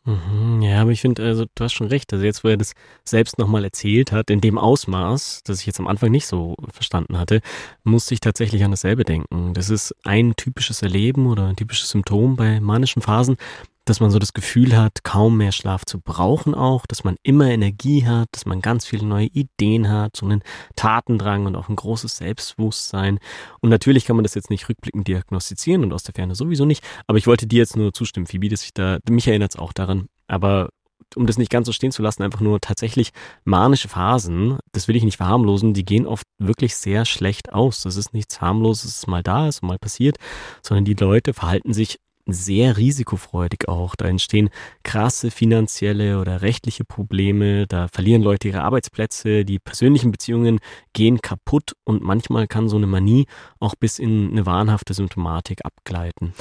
Mhm, 0.06 0.62
ja, 0.62 0.80
aber 0.80 0.92
ich 0.92 1.02
finde, 1.02 1.22
also 1.22 1.44
du 1.54 1.64
hast 1.64 1.74
schon 1.74 1.88
recht. 1.88 2.10
Also 2.12 2.24
jetzt, 2.24 2.42
wo 2.42 2.48
er 2.48 2.56
das 2.56 2.72
selbst 3.04 3.38
nochmal 3.38 3.64
erzählt 3.64 4.12
hat, 4.12 4.30
in 4.30 4.40
dem 4.40 4.56
Ausmaß, 4.56 5.42
das 5.44 5.60
ich 5.60 5.66
jetzt 5.66 5.78
am 5.78 5.86
Anfang 5.86 6.10
nicht 6.10 6.26
so 6.26 6.56
verstanden 6.72 7.18
hatte, 7.18 7.42
musste 7.84 8.14
ich 8.14 8.20
tatsächlich 8.20 8.64
an 8.64 8.70
dasselbe 8.70 9.04
denken. 9.04 9.52
Das 9.52 9.68
ist 9.68 9.94
ein 10.04 10.34
typisches 10.36 10.80
Erleben 10.80 11.26
oder 11.26 11.48
ein 11.48 11.56
typisches 11.56 11.90
Symptom 11.90 12.36
bei 12.36 12.60
manischen 12.60 13.02
Phasen, 13.02 13.36
dass 13.84 14.00
man 14.00 14.10
so 14.10 14.18
das 14.18 14.32
Gefühl 14.32 14.76
hat, 14.76 15.02
kaum 15.04 15.38
mehr 15.38 15.52
Schlaf 15.52 15.84
zu 15.84 16.00
brauchen 16.00 16.54
auch, 16.54 16.86
dass 16.86 17.04
man 17.04 17.16
immer 17.22 17.46
Energie 17.46 18.06
hat, 18.06 18.28
dass 18.32 18.46
man 18.46 18.60
ganz 18.60 18.86
viele 18.86 19.06
neue 19.06 19.26
Ideen 19.26 19.88
hat, 19.88 20.16
so 20.16 20.26
einen 20.26 20.42
Tatendrang 20.76 21.46
und 21.46 21.56
auch 21.56 21.68
ein 21.68 21.76
großes 21.76 22.18
Selbstbewusstsein. 22.18 23.18
Und 23.60 23.70
natürlich 23.70 24.04
kann 24.04 24.16
man 24.16 24.22
das 24.22 24.34
jetzt 24.34 24.50
nicht 24.50 24.68
rückblickend 24.68 25.08
diagnostizieren 25.08 25.82
und 25.82 25.92
aus 25.92 26.02
der 26.02 26.14
Ferne 26.14 26.34
sowieso 26.34 26.64
nicht, 26.64 26.84
aber 27.06 27.18
ich 27.18 27.26
wollte 27.26 27.46
dir 27.46 27.58
jetzt 27.58 27.76
nur 27.76 27.92
zustimmen, 27.92 28.26
Phoebe, 28.26 28.48
dass 28.48 28.64
ich 28.64 28.74
da, 28.74 28.98
mich 29.08 29.26
erinnert 29.26 29.54
es 29.54 29.58
auch 29.58 29.72
daran, 29.72 30.06
aber 30.28 30.68
um 31.16 31.26
das 31.26 31.38
nicht 31.38 31.50
ganz 31.50 31.66
so 31.66 31.72
stehen 31.72 31.92
zu 31.92 32.02
lassen, 32.02 32.22
einfach 32.22 32.40
nur 32.40 32.60
tatsächlich 32.60 33.10
manische 33.44 33.88
Phasen, 33.88 34.58
das 34.72 34.88
will 34.88 34.96
ich 34.96 35.02
nicht 35.02 35.16
verharmlosen, 35.16 35.74
die 35.74 35.84
gehen 35.84 36.06
oft 36.06 36.24
wirklich 36.38 36.76
sehr 36.76 37.04
schlecht 37.04 37.52
aus. 37.52 37.82
Das 37.82 37.96
ist 37.96 38.14
nichts 38.14 38.40
harmloses, 38.40 39.06
mal 39.06 39.22
da 39.22 39.48
ist 39.48 39.62
und 39.62 39.68
mal 39.68 39.78
passiert, 39.78 40.16
sondern 40.62 40.84
die 40.84 40.94
Leute 40.94 41.34
verhalten 41.34 41.72
sich 41.72 41.98
sehr 42.32 42.76
risikofreudig 42.76 43.68
auch. 43.68 43.96
Da 43.96 44.06
entstehen 44.06 44.50
krasse 44.82 45.30
finanzielle 45.30 46.20
oder 46.20 46.42
rechtliche 46.42 46.84
Probleme, 46.84 47.66
da 47.66 47.88
verlieren 47.88 48.22
Leute 48.22 48.48
ihre 48.48 48.62
Arbeitsplätze, 48.62 49.44
die 49.44 49.58
persönlichen 49.58 50.12
Beziehungen 50.12 50.60
gehen 50.92 51.20
kaputt 51.20 51.72
und 51.84 52.02
manchmal 52.02 52.46
kann 52.46 52.68
so 52.68 52.76
eine 52.76 52.86
Manie 52.86 53.26
auch 53.58 53.74
bis 53.74 53.98
in 53.98 54.30
eine 54.30 54.46
wahnhafte 54.46 54.94
Symptomatik 54.94 55.64
abgleiten. 55.64 56.32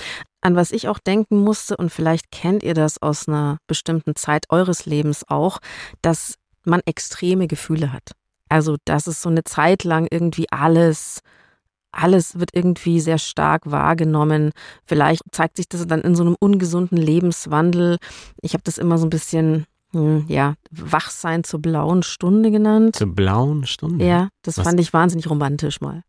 An 0.42 0.56
was 0.56 0.72
ich 0.72 0.88
auch 0.88 1.00
denken 1.00 1.44
musste, 1.44 1.76
und 1.76 1.92
vielleicht 1.92 2.32
kennt 2.32 2.64
ihr 2.64 2.74
das 2.74 3.02
aus 3.02 3.28
einer 3.28 3.58
bestimmten 3.68 4.16
Zeit 4.16 4.46
eures 4.50 4.86
Lebens 4.86 5.26
auch, 5.28 5.60
dass 6.02 6.36
man 6.64 6.82
extreme 6.86 7.48
Gefühle 7.48 7.92
hat. 7.92 8.12
Also, 8.48 8.78
dass 8.86 9.08
es 9.08 9.22
so 9.22 9.30
eine 9.30 9.44
Zeit 9.44 9.84
lang 9.84 10.08
irgendwie 10.10 10.50
alles 10.50 11.22
alles 11.92 12.40
wird 12.40 12.52
irgendwie 12.54 13.00
sehr 13.00 13.18
stark 13.18 13.70
wahrgenommen. 13.70 14.52
Vielleicht 14.86 15.24
zeigt 15.32 15.58
sich 15.58 15.68
das 15.68 15.86
dann 15.88 16.02
in 16.02 16.16
so 16.16 16.24
einem 16.24 16.36
ungesunden 16.40 16.98
Lebenswandel. 16.98 17.98
Ich 18.42 18.54
habe 18.54 18.64
das 18.64 18.78
immer 18.78 18.98
so 18.98 19.06
ein 19.06 19.10
bisschen, 19.10 19.66
hm, 19.92 20.26
ja, 20.28 20.56
Wachsein 20.72 21.44
zur 21.44 21.62
blauen 21.62 22.04
Stunde 22.04 22.52
genannt. 22.52 22.96
Zur 22.96 23.14
blauen 23.14 23.66
Stunde? 23.66 24.06
Ja, 24.06 24.30
das 24.44 24.58
Was? 24.58 24.66
fand 24.66 24.80
ich 24.80 24.94
wahnsinnig 24.94 25.30
romantisch 25.30 25.82
mal. 25.82 26.04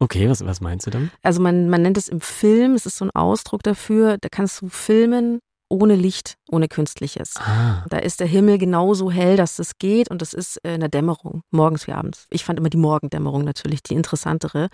Okay, 0.00 0.28
was, 0.28 0.44
was 0.44 0.60
meinst 0.60 0.86
du 0.86 0.90
dann? 0.90 1.12
Also 1.22 1.40
man, 1.40 1.70
man 1.70 1.82
nennt 1.82 1.96
es 1.96 2.08
im 2.08 2.20
Film, 2.20 2.74
es 2.74 2.86
ist 2.86 2.96
so 2.96 3.04
ein 3.04 3.10
Ausdruck 3.14 3.62
dafür, 3.62 4.18
da 4.18 4.28
kannst 4.28 4.60
du 4.60 4.68
filmen 4.68 5.38
ohne 5.72 5.96
Licht, 5.96 6.36
ohne 6.50 6.68
Künstliches. 6.68 7.34
Ah, 7.38 7.84
Da 7.88 7.96
ist 7.96 8.20
der 8.20 8.26
Himmel 8.26 8.58
genauso 8.58 9.10
hell, 9.10 9.38
dass 9.38 9.56
das 9.56 9.78
geht 9.78 10.10
und 10.10 10.20
das 10.20 10.34
ist 10.34 10.62
äh, 10.64 10.74
in 10.74 10.80
der 10.80 10.90
Dämmerung, 10.90 11.42
morgens 11.50 11.86
wie 11.86 11.92
abends. 11.92 12.26
Ich 12.30 12.44
fand 12.44 12.58
immer 12.58 12.68
die 12.68 12.76
Morgendämmerung 12.76 13.42
natürlich 13.42 13.82
die 13.82 13.94
interessantere. 13.94 14.68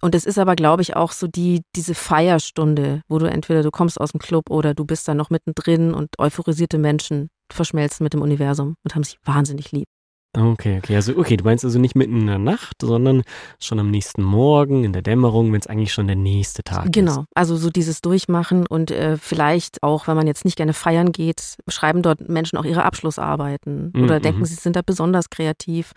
Und 0.00 0.14
es 0.14 0.24
ist 0.24 0.38
aber, 0.38 0.54
glaube 0.54 0.82
ich, 0.82 0.94
auch 0.94 1.10
so 1.12 1.26
die, 1.26 1.62
diese 1.74 1.94
Feierstunde, 1.94 3.02
wo 3.08 3.18
du 3.18 3.26
entweder 3.26 3.62
du 3.62 3.72
kommst 3.72 4.00
aus 4.00 4.12
dem 4.12 4.20
Club 4.20 4.50
oder 4.50 4.72
du 4.72 4.84
bist 4.84 5.08
da 5.08 5.14
noch 5.14 5.30
mittendrin 5.30 5.92
und 5.92 6.18
euphorisierte 6.18 6.78
Menschen 6.78 7.28
verschmelzen 7.52 8.04
mit 8.04 8.14
dem 8.14 8.22
Universum 8.22 8.76
und 8.84 8.94
haben 8.94 9.02
sich 9.02 9.18
wahnsinnig 9.24 9.72
lieb. 9.72 9.88
Okay, 10.32 10.78
okay. 10.78 10.94
Also, 10.94 11.16
okay, 11.16 11.36
du 11.36 11.44
meinst 11.44 11.64
also 11.64 11.80
nicht 11.80 11.96
mitten 11.96 12.20
in 12.20 12.26
der 12.28 12.38
Nacht, 12.38 12.76
sondern 12.82 13.22
schon 13.58 13.80
am 13.80 13.90
nächsten 13.90 14.22
Morgen, 14.22 14.84
in 14.84 14.92
der 14.92 15.02
Dämmerung, 15.02 15.52
wenn 15.52 15.60
es 15.60 15.66
eigentlich 15.66 15.92
schon 15.92 16.06
der 16.06 16.14
nächste 16.14 16.62
Tag 16.62 16.84
ist. 16.84 16.92
Genau, 16.92 17.24
also 17.34 17.56
so 17.56 17.68
dieses 17.68 18.00
Durchmachen 18.00 18.64
und 18.66 18.92
äh, 18.92 19.16
vielleicht 19.16 19.82
auch, 19.82 20.06
wenn 20.06 20.16
man 20.16 20.28
jetzt 20.28 20.44
nicht 20.44 20.56
gerne 20.56 20.72
feiern 20.72 21.10
geht, 21.10 21.56
schreiben 21.66 22.02
dort 22.02 22.28
Menschen 22.28 22.58
auch 22.58 22.64
ihre 22.64 22.84
Abschlussarbeiten 22.84 23.92
oder 23.96 24.18
Mhm, 24.18 24.22
denken, 24.22 24.40
mhm. 24.40 24.44
sie 24.44 24.54
sind 24.54 24.76
da 24.76 24.82
besonders 24.82 25.30
kreativ. 25.30 25.92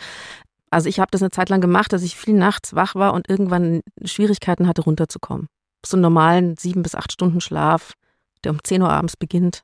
Also 0.71 0.89
ich 0.89 0.99
habe 0.99 1.11
das 1.11 1.21
eine 1.21 1.29
Zeit 1.29 1.49
lang 1.49 1.61
gemacht, 1.61 1.93
dass 1.93 2.01
ich 2.01 2.15
viel 2.15 2.33
nachts 2.33 2.73
wach 2.73 2.95
war 2.95 3.13
und 3.13 3.29
irgendwann 3.29 3.81
Schwierigkeiten 4.03 4.67
hatte, 4.67 4.81
runterzukommen. 4.81 5.47
So 5.85 5.95
einen 5.95 6.01
normalen 6.01 6.57
sieben 6.57 6.81
bis 6.81 6.95
acht 6.95 7.11
Stunden 7.11 7.39
Schlaf, 7.39 7.93
der 8.43 8.51
um 8.51 8.63
10 8.63 8.81
Uhr 8.81 8.89
abends 8.89 9.15
beginnt, 9.15 9.63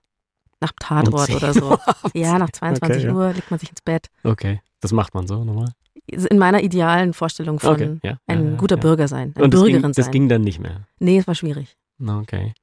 nach 0.62 0.72
Tatort 0.80 1.28
10 1.28 1.36
oder 1.38 1.54
so. 1.54 1.78
Ja, 2.14 2.38
nach 2.38 2.50
22 2.52 3.04
Okay, 3.04 3.08
ja. 3.08 3.14
Uhr 3.14 3.34
legt 3.34 3.50
man 3.52 3.60
sich 3.60 3.70
ins 3.70 3.82
Bett. 3.82 4.08
Okay, 4.24 4.62
das 4.82 4.92
macht 4.92 5.14
man 5.14 5.28
so 5.28 5.44
nochmal. 5.44 5.72
In 6.08 6.38
meiner 6.40 6.62
idealen 6.64 7.14
Vorstellung 7.14 7.60
von 7.60 7.74
Okay, 7.74 8.00
ja. 8.04 8.18
ein 8.28 8.44
ja, 8.46 8.50
ja, 8.52 8.58
guter 8.58 8.76
ja. 8.76 8.82
Bürger 8.82 9.08
sein, 9.08 9.32
eine 9.36 9.46
Und 9.46 9.54
das 9.54 9.62
Bürgerin 9.62 9.82
ging, 9.84 9.92
das 9.94 10.06
sein. 10.06 10.12
ging 10.12 10.30
dann 10.30 10.42
nicht 10.42 10.60
mehr. 10.60 10.88
nee, 11.00 11.20
es 11.20 11.28
war 11.28 11.36
schwierig. 11.36 11.76
Okay. 12.06 12.54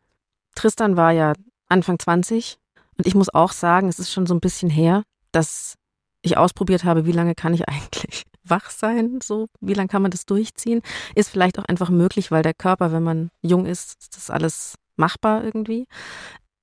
Tristan 0.54 0.96
war 0.96 1.12
ja 1.12 1.34
Anfang 1.68 1.98
20 1.98 2.58
und 2.98 3.06
ich 3.06 3.14
muss 3.14 3.32
auch 3.32 3.52
sagen, 3.52 3.88
es 3.88 3.98
ist 3.98 4.10
schon 4.12 4.26
so 4.26 4.34
ein 4.34 4.40
bisschen 4.40 4.70
her, 4.70 5.02
dass 5.32 5.74
ich 6.22 6.36
ausprobiert 6.38 6.84
habe, 6.84 7.06
wie 7.06 7.12
lange 7.12 7.34
kann 7.34 7.54
ich 7.54 7.68
eigentlich 7.68 8.22
wach 8.42 8.70
sein, 8.70 9.18
so 9.22 9.46
wie 9.60 9.74
lange 9.74 9.88
kann 9.88 10.02
man 10.02 10.10
das 10.10 10.24
durchziehen. 10.24 10.80
Ist 11.14 11.30
vielleicht 11.30 11.58
auch 11.58 11.64
einfach 11.64 11.90
möglich, 11.90 12.30
weil 12.30 12.42
der 12.42 12.54
Körper, 12.54 12.92
wenn 12.92 13.02
man 13.02 13.30
jung 13.42 13.66
ist, 13.66 13.96
ist 14.00 14.16
das 14.16 14.30
alles 14.30 14.74
machbar 14.96 15.44
irgendwie, 15.44 15.86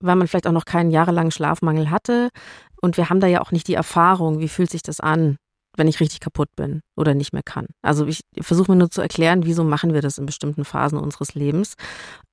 weil 0.04 0.16
man 0.16 0.28
vielleicht 0.28 0.48
auch 0.48 0.52
noch 0.52 0.66
keinen 0.66 0.92
jahrelangen 0.92 1.32
Schlafmangel 1.32 1.90
hatte 1.90 2.30
und 2.82 2.98
wir 2.98 3.10
haben 3.10 3.20
da 3.20 3.28
ja 3.28 3.42
auch 3.42 3.52
nicht 3.52 3.68
die 3.68 3.74
Erfahrung, 3.74 4.40
wie 4.40 4.50
fühlt 4.50 4.70
sich 4.70 4.84
das 4.84 5.00
an, 5.00 5.38
wenn 5.76 5.88
ich 5.88 6.00
richtig 6.00 6.20
kaputt 6.20 6.50
bin 6.56 6.82
oder 6.96 7.14
nicht 7.14 7.34
mehr 7.34 7.44
kann. 7.44 7.68
Also 7.82 8.06
ich 8.06 8.22
versuche 8.42 8.72
mir 8.72 8.78
nur 8.78 8.92
zu 8.92 9.02
erklären, 9.02 9.46
wieso 9.46 9.64
machen 9.64 9.94
wir 9.94 10.02
das 10.02 10.18
in 10.18 10.26
bestimmten 10.26 10.66
Phasen 10.66 11.00
unseres 11.00 11.34
Lebens 11.34 11.76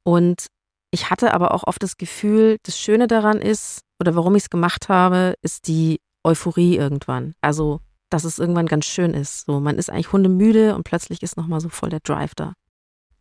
und 0.05 0.47
ich 0.93 1.11
hatte 1.11 1.33
aber 1.35 1.55
auch 1.55 1.65
oft 1.67 1.83
das 1.83 1.97
Gefühl, 1.97 2.59
das 2.65 2.79
Schöne 2.79 3.07
daran 3.07 3.39
ist, 3.41 3.83
oder 4.01 4.17
warum 4.17 4.35
ich 4.35 4.45
es 4.45 4.51
gemacht 4.51 4.89
habe, 4.89 5.35
ist 5.43 5.69
die 5.69 6.01
Euphorie 6.25 6.77
irgendwann. 6.77 7.35
Also, 7.41 7.81
dass 8.11 8.25
es 8.25 8.39
irgendwann 8.39 8.67
ganz 8.67 8.87
schön 8.87 9.15
ist. 9.15 9.47
So, 9.47 9.61
man 9.61 9.79
ist 9.79 9.91
eigentlich 9.91 10.13
hundemüde 10.13 10.75
und 10.75 10.85
plötzlich 10.85 11.23
ist 11.23 11.37
nochmal 11.37 11.61
so 11.61 11.69
voll 11.69 11.91
der 11.91 12.01
Drive 12.01 12.35
da. 12.35 12.55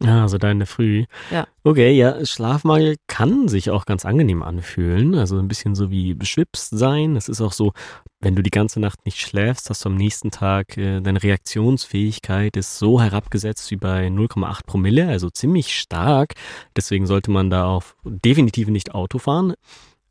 Ja, 0.01 0.21
also 0.21 0.37
da 0.37 0.49
in 0.49 0.59
der 0.59 0.67
Früh. 0.67 1.05
Ja. 1.29 1.45
Okay, 1.63 1.91
ja, 1.91 2.25
Schlafmangel 2.25 2.95
kann 3.07 3.49
sich 3.49 3.69
auch 3.69 3.85
ganz 3.85 4.05
angenehm 4.05 4.43
anfühlen. 4.43 5.13
Also 5.13 5.37
ein 5.37 5.49
bisschen 5.49 5.75
so 5.75 5.91
wie 5.91 6.13
beschwipst 6.13 6.69
sein. 6.69 7.17
Es 7.17 7.27
ist 7.27 7.41
auch 7.41 7.51
so, 7.51 7.73
wenn 8.21 8.33
du 8.35 8.41
die 8.41 8.49
ganze 8.49 8.79
Nacht 8.79 9.05
nicht 9.05 9.19
schläfst, 9.19 9.69
hast 9.69 9.83
du 9.83 9.89
am 9.89 9.95
nächsten 9.95 10.31
Tag, 10.31 10.77
äh, 10.77 11.01
deine 11.01 11.21
Reaktionsfähigkeit 11.21 12.55
ist 12.55 12.77
so 12.79 13.01
herabgesetzt 13.01 13.69
wie 13.71 13.75
bei 13.75 14.07
0,8 14.07 14.65
Promille, 14.65 15.07
also 15.09 15.29
ziemlich 15.29 15.77
stark. 15.77 16.33
Deswegen 16.77 17.05
sollte 17.05 17.31
man 17.31 17.49
da 17.49 17.65
auch 17.65 17.83
definitiv 18.05 18.69
nicht 18.69 18.95
Auto 18.95 19.17
fahren. 19.19 19.53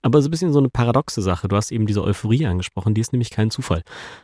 Aber 0.02 0.22
so 0.22 0.28
ein 0.28 0.30
bisschen 0.30 0.52
so 0.52 0.58
eine 0.58 0.68
paradoxe 0.68 1.22
Sache. 1.22 1.48
Du 1.48 1.56
hast 1.56 1.72
eben 1.72 1.86
diese 1.86 2.02
Euphorie 2.02 2.46
angesprochen, 2.46 2.94
die 2.94 3.00
ist 3.00 3.12
nämlich 3.12 3.30
kein 3.30 3.50
Zufall. 3.50 3.82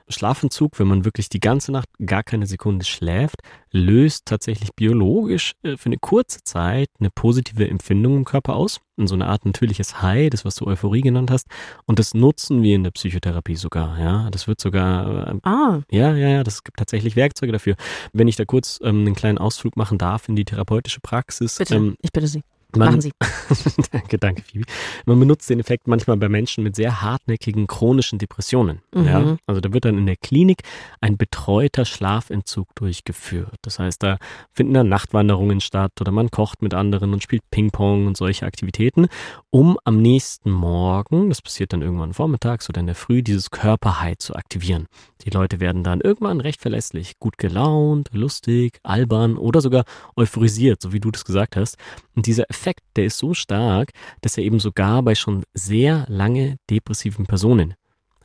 Schlafentzug, 0.08 0.78
wenn 0.78 0.86
man 0.86 1.04
wirklich 1.04 1.28
die 1.28 1.40
ganze 1.40 1.72
Nacht 1.72 1.88
gar 2.04 2.22
keine 2.22 2.46
Sekunde 2.46 2.84
schläft, 2.84 3.40
löst 3.72 4.26
tatsächlich 4.26 4.74
biologisch 4.74 5.54
äh, 5.62 5.76
für 5.76 5.86
eine 5.86 5.98
kurze 5.98 6.42
Zeit 6.44 6.88
eine 7.00 7.10
positive 7.10 7.68
Empfindung 7.68 8.16
im 8.18 8.24
Körper 8.24 8.54
aus. 8.54 8.80
Und 8.96 9.08
so 9.08 9.16
eine 9.16 9.26
Art 9.26 9.44
natürliches 9.44 10.02
High, 10.02 10.30
das 10.30 10.44
was 10.44 10.54
du 10.54 10.66
Euphorie 10.68 11.00
genannt 11.00 11.32
hast. 11.32 11.48
Und 11.84 11.98
das 11.98 12.14
nutzen 12.14 12.62
wir 12.62 12.76
in 12.76 12.84
der 12.84 12.92
Psychotherapie 12.92 13.56
sogar. 13.56 13.98
Ja, 13.98 14.30
das 14.30 14.46
wird 14.46 14.60
sogar 14.60 15.28
äh, 15.34 15.38
Ah, 15.42 15.80
ja, 15.90 16.14
ja, 16.14 16.28
ja, 16.28 16.44
das 16.44 16.62
gibt 16.62 16.78
tatsächlich 16.78 17.16
Werkzeuge 17.16 17.50
dafür. 17.50 17.74
Wenn 18.12 18.28
ich 18.28 18.36
da 18.36 18.44
kurz 18.44 18.78
ähm, 18.84 19.00
einen 19.00 19.16
kleinen 19.16 19.38
Ausflug 19.38 19.76
machen 19.76 19.98
darf 19.98 20.28
in 20.28 20.36
die 20.36 20.44
therapeutische 20.44 21.00
Praxis. 21.00 21.56
bitte, 21.56 21.74
Ähm, 21.74 21.96
ich 22.00 22.12
bitte 22.12 22.28
Sie. 22.28 22.42
Man, 22.76 22.88
Machen 22.88 23.00
Sie. 23.00 23.12
danke, 23.92 24.18
danke, 24.18 24.42
Phoebe. 24.42 24.64
Man 25.06 25.20
benutzt 25.20 25.48
den 25.50 25.60
Effekt 25.60 25.86
manchmal 25.86 26.16
bei 26.16 26.28
Menschen 26.28 26.64
mit 26.64 26.76
sehr 26.76 27.02
hartnäckigen 27.02 27.66
chronischen 27.66 28.18
Depressionen. 28.18 28.80
Mhm. 28.94 29.04
Ja? 29.04 29.36
Also 29.46 29.60
da 29.60 29.72
wird 29.72 29.84
dann 29.84 29.98
in 29.98 30.06
der 30.06 30.16
Klinik 30.16 30.62
ein 31.00 31.16
betreuter 31.16 31.84
Schlafentzug 31.84 32.74
durchgeführt. 32.74 33.56
Das 33.62 33.78
heißt, 33.78 34.02
da 34.02 34.18
finden 34.52 34.74
dann 34.74 34.88
Nachtwanderungen 34.88 35.60
statt 35.60 35.92
oder 36.00 36.12
man 36.12 36.30
kocht 36.30 36.62
mit 36.62 36.74
anderen 36.74 37.12
und 37.12 37.22
spielt 37.22 37.42
Ping-Pong 37.50 38.06
und 38.06 38.16
solche 38.16 38.46
Aktivitäten, 38.46 39.06
um 39.50 39.78
am 39.84 40.00
nächsten 40.00 40.50
Morgen, 40.50 41.28
das 41.28 41.42
passiert 41.42 41.72
dann 41.72 41.82
irgendwann 41.82 42.12
vormittags 42.12 42.68
oder 42.68 42.80
in 42.80 42.86
der 42.86 42.94
Früh, 42.94 43.22
dieses 43.22 43.50
Körperhigh 43.50 44.18
zu 44.18 44.34
aktivieren. 44.34 44.86
Die 45.24 45.30
Leute 45.30 45.60
werden 45.60 45.84
dann 45.84 46.00
irgendwann 46.00 46.40
recht 46.40 46.60
verlässlich, 46.60 47.18
gut 47.18 47.38
gelaunt, 47.38 48.10
lustig, 48.12 48.78
albern 48.82 49.36
oder 49.36 49.60
sogar 49.60 49.84
euphorisiert, 50.16 50.82
so 50.82 50.92
wie 50.92 51.00
du 51.00 51.10
das 51.10 51.24
gesagt 51.24 51.56
hast. 51.56 51.76
Und 52.14 52.26
dieser 52.26 52.48
Effekt, 52.50 52.63
der 52.96 53.04
ist 53.04 53.18
so 53.18 53.34
stark, 53.34 53.90
dass 54.20 54.36
er 54.36 54.44
eben 54.44 54.60
sogar 54.60 55.02
bei 55.02 55.14
schon 55.14 55.44
sehr 55.54 56.04
lange 56.08 56.56
depressiven 56.70 57.26
Personen 57.26 57.74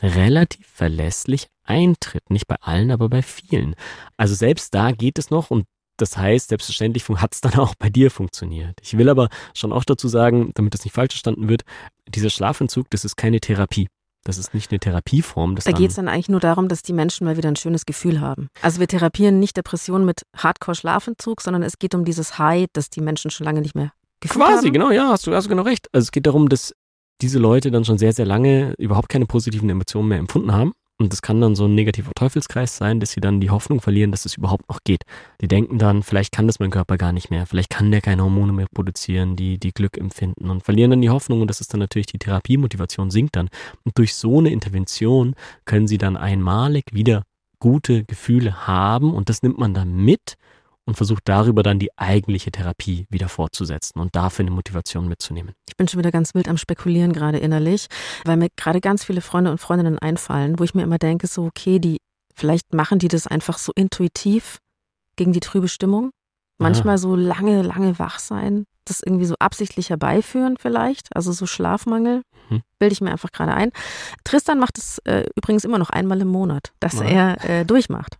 relativ 0.01 0.65
verlässlich 0.67 1.47
eintritt. 1.63 2.29
Nicht 2.29 2.47
bei 2.47 2.55
allen, 2.61 2.91
aber 2.91 3.09
bei 3.09 3.21
vielen. 3.21 3.75
Also 4.17 4.35
selbst 4.35 4.73
da 4.73 4.91
geht 4.91 5.19
es 5.19 5.29
noch 5.29 5.51
und 5.51 5.65
das 5.97 6.17
heißt, 6.17 6.49
selbstverständlich 6.49 7.07
hat 7.09 7.33
es 7.33 7.41
dann 7.41 7.55
auch 7.55 7.75
bei 7.75 7.89
dir 7.89 8.09
funktioniert. 8.09 8.77
Ich 8.81 8.97
will 8.97 9.09
aber 9.09 9.29
schon 9.53 9.73
auch 9.73 9.83
dazu 9.83 10.07
sagen, 10.07 10.51
damit 10.55 10.73
das 10.73 10.85
nicht 10.85 10.93
falsch 10.93 11.13
verstanden 11.13 11.49
wird, 11.49 11.63
dieser 12.07 12.29
Schlafentzug, 12.29 12.89
das 12.89 13.03
ist 13.03 13.17
keine 13.17 13.39
Therapie. 13.39 13.87
Das 14.23 14.37
ist 14.37 14.53
nicht 14.53 14.71
eine 14.71 14.79
Therapieform. 14.79 15.55
Das 15.55 15.63
Da 15.63 15.71
geht 15.71 15.91
es 15.91 15.95
dann 15.95 16.09
eigentlich 16.09 16.29
nur 16.29 16.41
darum, 16.41 16.67
dass 16.67 16.81
die 16.81 16.91
Menschen 16.91 17.25
mal 17.25 17.37
wieder 17.37 17.47
ein 17.47 17.55
schönes 17.55 17.85
Gefühl 17.85 18.19
haben. 18.19 18.49
Also 18.61 18.79
wir 18.79 18.87
therapieren 18.87 19.39
nicht 19.39 19.55
Depressionen 19.55 20.05
mit 20.05 20.23
Hardcore-Schlafentzug, 20.35 21.41
sondern 21.41 21.63
es 21.63 21.79
geht 21.79 21.95
um 21.95 22.03
dieses 22.03 22.37
High, 22.37 22.67
das 22.73 22.89
die 22.89 23.01
Menschen 23.01 23.31
schon 23.31 23.45
lange 23.45 23.61
nicht 23.61 23.75
mehr 23.75 23.91
gefühlt 24.19 24.45
Quasi, 24.45 24.67
haben. 24.67 24.73
genau, 24.73 24.91
ja, 24.91 25.09
hast 25.09 25.27
du, 25.27 25.33
hast 25.33 25.45
du 25.45 25.49
genau 25.49 25.63
recht. 25.63 25.87
Also 25.93 26.05
es 26.05 26.11
geht 26.11 26.25
darum, 26.25 26.49
dass 26.49 26.73
diese 27.21 27.39
Leute 27.39 27.71
dann 27.71 27.85
schon 27.85 27.97
sehr, 27.97 28.13
sehr 28.13 28.25
lange 28.25 28.73
überhaupt 28.77 29.09
keine 29.09 29.25
positiven 29.25 29.69
Emotionen 29.69 30.07
mehr 30.07 30.19
empfunden 30.19 30.53
haben. 30.53 30.73
Und 31.01 31.13
das 31.13 31.21
kann 31.21 31.39
dann 31.39 31.55
so 31.55 31.63
ein 31.65 31.75
negativer 31.75 32.11
Teufelskreis 32.13 32.75
sein, 32.75 32.99
dass 32.99 33.11
sie 33.11 33.21
dann 33.21 33.39
die 33.39 33.49
Hoffnung 33.49 33.79
verlieren, 33.79 34.11
dass 34.11 34.25
es 34.25 34.35
überhaupt 34.35 34.67
noch 34.67 34.79
geht. 34.83 35.03
Die 35.39 35.47
denken 35.47 35.77
dann, 35.77 36.03
vielleicht 36.03 36.33
kann 36.33 36.45
das 36.45 36.59
mein 36.59 36.71
Körper 36.71 36.97
gar 36.97 37.13
nicht 37.13 37.29
mehr, 37.29 37.45
vielleicht 37.45 37.69
kann 37.69 37.89
der 37.89 38.01
keine 38.01 38.23
Hormone 38.23 38.51
mehr 38.51 38.67
produzieren, 38.73 39.37
die, 39.37 39.57
die 39.57 39.71
Glück 39.71 39.97
empfinden 39.97 40.49
und 40.49 40.63
verlieren 40.63 40.91
dann 40.91 41.01
die 41.01 41.09
Hoffnung 41.09 41.39
und 41.39 41.47
das 41.47 41.61
ist 41.61 41.71
dann 41.71 41.79
natürlich 41.79 42.07
die 42.07 42.19
Therapiemotivation 42.19 43.11
sinkt 43.11 43.37
dann. 43.37 43.47
Und 43.85 43.97
durch 43.97 44.13
so 44.13 44.39
eine 44.39 44.51
Intervention 44.51 45.35
können 45.63 45.87
sie 45.87 45.97
dann 45.97 46.17
einmalig 46.17 46.83
wieder 46.91 47.23
gute 47.59 48.03
Gefühle 48.03 48.67
haben 48.67 49.13
und 49.13 49.29
das 49.29 49.41
nimmt 49.41 49.57
man 49.57 49.73
dann 49.73 49.95
mit 49.95 50.35
und 50.85 50.95
versucht 50.95 51.21
darüber 51.25 51.61
dann 51.63 51.79
die 51.79 51.95
eigentliche 51.97 52.51
Therapie 52.51 53.05
wieder 53.09 53.29
fortzusetzen 53.29 53.99
und 53.99 54.15
dafür 54.15 54.43
eine 54.43 54.51
Motivation 54.55 55.07
mitzunehmen. 55.07 55.53
Ich 55.69 55.77
bin 55.77 55.87
schon 55.87 55.99
wieder 55.99 56.11
ganz 56.11 56.33
wild 56.33 56.47
am 56.47 56.57
Spekulieren 56.57 57.13
gerade 57.13 57.37
innerlich, 57.37 57.87
weil 58.25 58.37
mir 58.37 58.49
gerade 58.57 58.81
ganz 58.81 59.03
viele 59.03 59.21
Freunde 59.21 59.51
und 59.51 59.59
Freundinnen 59.59 59.99
einfallen, 59.99 60.57
wo 60.59 60.63
ich 60.63 60.73
mir 60.73 60.83
immer 60.83 60.97
denke, 60.97 61.27
so 61.27 61.45
okay, 61.45 61.79
die 61.79 61.97
vielleicht 62.35 62.73
machen 62.73 62.99
die 62.99 63.07
das 63.07 63.27
einfach 63.27 63.57
so 63.57 63.71
intuitiv 63.75 64.57
gegen 65.15 65.33
die 65.33 65.41
trübe 65.41 65.67
Stimmung. 65.67 66.11
Manchmal 66.61 66.97
so 66.97 67.15
lange, 67.15 67.61
lange 67.61 67.99
wach 67.99 68.19
sein, 68.19 68.65
das 68.83 69.01
irgendwie 69.05 69.23
so 69.25 69.35
absichtlich 69.39 69.89
herbeiführen 69.91 70.57
vielleicht, 70.59 71.07
also 71.15 71.31
so 71.31 71.45
Schlafmangel, 71.45 72.21
Mhm. 72.49 72.61
bilde 72.79 72.93
ich 72.93 72.99
mir 73.01 73.11
einfach 73.11 73.31
gerade 73.31 73.53
ein. 73.53 73.71
Tristan 74.25 74.59
macht 74.59 74.77
es 74.77 74.97
äh, 75.05 75.25
übrigens 75.37 75.63
immer 75.63 75.77
noch 75.77 75.89
einmal 75.91 76.19
im 76.19 76.27
Monat, 76.29 76.73
dass 76.81 76.95
Ja. 76.95 77.03
er 77.03 77.49
äh, 77.49 77.65
durchmacht. 77.65 78.17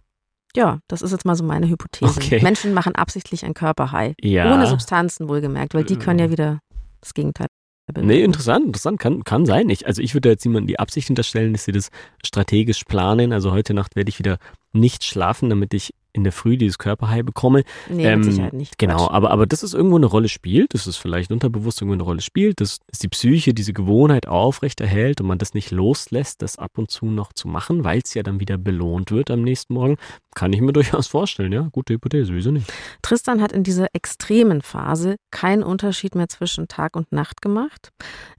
Ja, 0.59 0.79
das 0.89 1.01
ist 1.01 1.11
jetzt 1.11 1.25
mal 1.25 1.35
so 1.35 1.43
meine 1.45 1.69
Hypothese. 1.69 2.19
Okay. 2.19 2.41
Menschen 2.43 2.73
machen 2.73 2.93
absichtlich 2.95 3.45
ein 3.45 3.53
Körperhigh. 3.53 4.13
Ja. 4.21 4.53
Ohne 4.53 4.67
Substanzen 4.67 5.29
wohlgemerkt, 5.29 5.73
weil 5.73 5.85
die 5.85 5.95
können 5.95 6.19
ja 6.19 6.25
Ja. 6.25 6.31
wieder 6.31 6.59
das 6.99 7.13
Gegenteil 7.13 7.47
bewirken. 7.87 8.07
Nee, 8.07 8.23
interessant, 8.23 8.65
interessant, 8.65 8.99
kann, 8.99 9.23
kann 9.23 9.45
sein. 9.45 9.69
Ich, 9.69 9.87
also 9.87 10.01
ich 10.01 10.13
würde 10.13 10.29
jetzt 10.29 10.45
niemandem 10.45 10.67
die 10.67 10.77
Absicht 10.79 11.07
hinterstellen, 11.07 11.53
dass 11.53 11.63
sie 11.63 11.71
das 11.71 11.89
strategisch 12.25 12.83
planen. 12.83 13.31
Also 13.31 13.51
heute 13.51 13.73
Nacht 13.73 13.95
werde 13.95 14.09
ich 14.09 14.19
wieder 14.19 14.37
nicht 14.73 15.03
schlafen, 15.05 15.49
damit 15.49 15.73
ich 15.73 15.93
in 16.13 16.23
der 16.23 16.33
Früh 16.33 16.57
dieses 16.57 16.77
Körperhigh 16.77 17.23
bekomme. 17.23 17.63
Nee, 17.89 18.05
Ähm, 18.05 18.21
mit 18.21 18.31
Sicherheit 18.31 18.53
nicht. 18.53 18.77
Genau, 18.77 18.97
Quatsch. 18.97 19.11
aber, 19.11 19.31
aber 19.31 19.45
das 19.45 19.63
ist 19.63 19.73
irgendwo 19.73 19.97
eine 19.97 20.05
Rolle 20.05 20.29
spielt, 20.29 20.73
das 20.73 20.87
ist 20.87 20.97
vielleicht 20.97 21.31
unterbewusst 21.31 21.81
irgendwo 21.81 21.93
eine 21.93 22.03
Rolle 22.03 22.21
spielt, 22.21 22.61
dass, 22.61 22.79
dass 22.87 22.99
die 22.99 23.07
Psyche 23.07 23.53
diese 23.53 23.73
Gewohnheit 23.73 24.27
aufrechterhält 24.27 25.21
und 25.21 25.27
man 25.27 25.37
das 25.37 25.53
nicht 25.53 25.71
loslässt, 25.71 26.41
das 26.41 26.57
ab 26.57 26.77
und 26.77 26.89
zu 26.91 27.05
noch 27.05 27.33
zu 27.33 27.47
machen, 27.47 27.83
weil 27.83 28.01
es 28.03 28.13
ja 28.13 28.23
dann 28.23 28.39
wieder 28.39 28.57
belohnt 28.57 29.11
wird 29.11 29.31
am 29.31 29.41
nächsten 29.41 29.73
Morgen, 29.73 29.97
kann 30.35 30.53
ich 30.53 30.61
mir 30.61 30.73
durchaus 30.73 31.07
vorstellen, 31.07 31.51
ja, 31.51 31.67
gute 31.71 31.93
Hypothese, 31.93 32.33
wieso 32.33 32.51
nicht? 32.51 32.71
Tristan 33.01 33.41
hat 33.41 33.51
in 33.51 33.63
dieser 33.63 33.87
extremen 33.93 34.61
Phase 34.61 35.15
keinen 35.31 35.63
Unterschied 35.63 36.15
mehr 36.15 36.29
zwischen 36.29 36.67
Tag 36.67 36.95
und 36.95 37.11
Nacht 37.11 37.41
gemacht. 37.41 37.91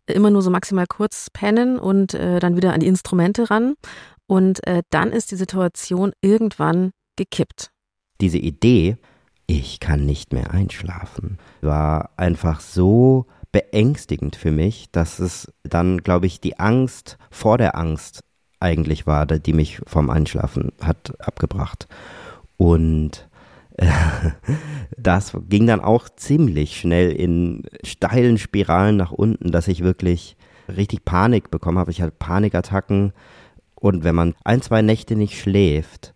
Immer 0.07 0.31
nur 0.31 0.43
so 0.43 0.51
maximal 0.51 0.87
kurz 0.87 1.29
pennen 1.33 1.79
und 1.79 2.15
äh, 2.15 2.41
dann 2.41 2.57
wieder 2.57 2.73
an 2.73 2.81
die 2.81 2.87
Instrumente 2.87 3.51
ran. 3.51 3.75
Und 4.27 4.65
äh, 4.67 4.83
dann 4.91 5.11
ist 5.13 5.33
die 5.33 5.37
Situation 5.37 6.13
irgendwann 6.21 6.93
gekippt. 7.17 7.71
Diese 8.21 8.39
Idee, 8.39 8.97
ich 9.47 9.81
kann 9.81 10.07
nicht 10.07 10.33
mehr 10.33 10.51
einschlafen, 10.53 11.39
war 11.61 12.11
einfach 12.17 12.61
so 12.61 13.27
beängstigend 13.53 14.37
für 14.37 14.53
mich, 14.53 14.91
dass 14.93 15.19
es 15.19 15.53
dann, 15.63 15.99
glaube 15.99 16.27
ich, 16.27 16.41
die 16.41 16.59
Angst 16.59 17.19
vor 17.31 17.59
der 17.59 17.77
Angst 17.77 18.23
eigentlich 18.61 19.07
war, 19.07 19.27
die 19.27 19.53
mich 19.53 19.81
vom 19.87 20.11
Einschlafen 20.11 20.73
hat 20.81 21.15
abgebracht. 21.21 21.89
Und 22.57 23.29
äh, 23.77 23.87
das 24.97 25.37
ging 25.49 25.67
dann 25.67 25.81
auch 25.81 26.09
ziemlich 26.09 26.79
schnell 26.79 27.11
in 27.11 27.65
steilen 27.83 28.39
Spiralen 28.39 28.97
nach 28.97 29.13
unten, 29.13 29.51
dass 29.51 29.69
ich 29.69 29.83
wirklich 29.83 30.37
richtig 30.69 31.05
Panik 31.05 31.51
bekommen 31.51 31.79
habe. 31.79 31.91
Ich 31.91 32.03
hatte 32.03 32.15
Panikattacken. 32.17 33.13
Und 33.75 34.05
wenn 34.05 34.15
man 34.15 34.35
ein, 34.45 34.61
zwei 34.61 34.83
Nächte 34.83 35.17
nicht 35.17 35.41
schläft, 35.41 36.15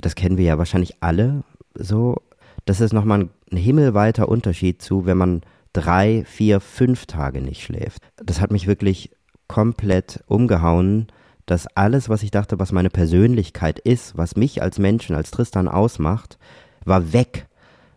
das 0.00 0.14
kennen 0.14 0.38
wir 0.38 0.44
ja 0.44 0.58
wahrscheinlich 0.58 1.02
alle 1.02 1.44
so, 1.74 2.16
das 2.64 2.80
ist 2.80 2.92
nochmal 2.92 3.28
ein 3.50 3.56
himmelweiter 3.56 4.28
Unterschied 4.28 4.82
zu, 4.82 5.06
wenn 5.06 5.16
man 5.16 5.42
drei, 5.72 6.24
vier, 6.26 6.60
fünf 6.60 7.06
Tage 7.06 7.40
nicht 7.40 7.62
schläft. 7.62 8.02
Das 8.16 8.40
hat 8.40 8.50
mich 8.50 8.66
wirklich 8.66 9.10
komplett 9.48 10.22
umgehauen, 10.26 11.08
dass 11.46 11.66
alles, 11.76 12.08
was 12.08 12.22
ich 12.22 12.30
dachte, 12.30 12.58
was 12.58 12.72
meine 12.72 12.90
Persönlichkeit 12.90 13.78
ist, 13.78 14.16
was 14.16 14.36
mich 14.36 14.62
als 14.62 14.78
Menschen, 14.78 15.16
als 15.16 15.30
Tristan 15.30 15.68
ausmacht, 15.68 16.38
war 16.84 17.12
weg, 17.12 17.48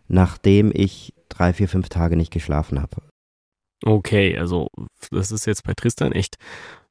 nachdem 0.08 0.72
ich 0.74 1.14
drei, 1.28 1.52
vier, 1.52 1.68
fünf 1.68 1.88
Tage 1.88 2.16
nicht 2.16 2.32
geschlafen 2.32 2.80
habe. 2.80 2.96
Okay, 3.84 4.36
also 4.38 4.68
das 5.10 5.30
ist 5.30 5.46
jetzt 5.46 5.64
bei 5.64 5.74
Tristan 5.74 6.12
echt 6.12 6.36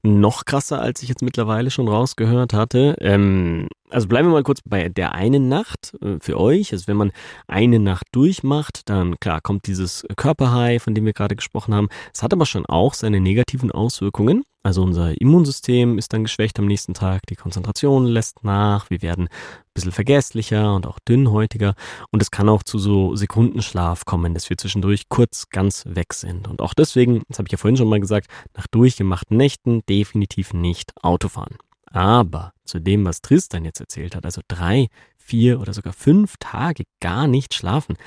noch 0.03 0.45
krasser, 0.45 0.81
als 0.81 1.01
ich 1.01 1.10
jetzt 1.10 1.22
mittlerweile 1.22 1.72
schon 1.72 1.88
rausgehört 1.88 2.53
hatte. 2.53 2.95
Ähm, 3.00 3.67
also 3.89 4.07
bleiben 4.07 4.27
wir 4.27 4.33
mal 4.33 4.43
kurz 4.43 4.60
bei 4.65 4.89
der 4.89 5.13
einen 5.13 5.48
Nacht 5.48 5.93
äh, 6.01 6.17
für 6.19 6.39
euch. 6.39 6.74
Also 6.74 6.88
wenn 6.88 6.98
man 6.98 7.12
eine 7.48 7.79
Nacht 7.79 8.07
durchmacht, 8.12 8.89
dann 8.89 9.19
klar 9.19 9.39
kommt 9.41 9.65
dieses 9.65 10.05
Körperhigh, 10.17 10.81
von 10.81 10.93
dem 10.93 11.05
wir 11.05 11.13
gerade 11.13 11.36
gesprochen 11.36 11.74
haben. 11.74 11.88
Es 12.13 12.22
hat 12.22 12.33
aber 12.33 12.45
schon 12.45 12.65
auch 12.65 12.93
seine 12.93 13.22
negativen 13.22 13.72
Auswirkungen. 13.72 14.43
Also 14.65 14.82
unser 14.82 15.20
Immunsystem 15.20 15.98
ist 15.98 16.13
dann 16.13 16.24
geschwächt 16.24 16.58
am 16.58 16.67
nächsten 16.67 16.93
Tag, 16.93 17.24
die 17.27 17.36
Konzentration 17.36 18.05
lässt 18.05 18.46
nach, 18.46 18.89
wir 18.89 19.01
werden 19.01 19.25
ein 19.27 19.74
bisschen 19.74 19.91
vergesslicher 19.91 20.74
und 20.74 20.88
auch 20.88 21.00
dünnhäutiger 21.00 21.75
und 22.12 22.22
es 22.22 22.32
kann 22.32 22.48
auch 22.48 22.63
zu 22.63 22.79
so 22.79 23.13
Sekundenschlaf 23.13 24.05
kommen, 24.05 24.34
dass 24.34 24.50
wir 24.50 24.58
zwischendurch 24.58 25.10
kurz 25.10 25.50
ganz 25.50 25.84
weg 25.86 26.13
sind. 26.13 26.48
Und 26.48 26.62
auch 26.62 26.74
deswegen, 26.74 27.24
das 27.27 27.39
habe 27.39 27.50
ich 27.50 27.51
ja 27.51 27.58
vorhin 27.58 27.75
schon 27.75 27.89
mal 27.89 28.00
gesagt, 28.00 28.27
nach 28.55 28.67
durchgemachten 28.67 29.36
Nächten 29.36 29.82
definitiv 29.89 30.53
nicht 30.53 30.93
Autofahren. 31.03 31.58
Aber 31.88 32.53
zu 32.63 32.79
dem, 32.79 33.03
was 33.03 33.22
Tristan 33.22 33.65
jetzt 33.65 33.82
erzählt 33.82 34.15
hat, 34.15 34.24
also 34.24 34.41
drei, 34.48 34.88
vier 35.17 35.60
oder 35.60 35.74
sogar 35.74 35.91
fünf 35.91 36.36
Tage 36.39 36.86
gar 37.01 37.27
nicht 37.27 37.53
schlafen, 37.53 37.98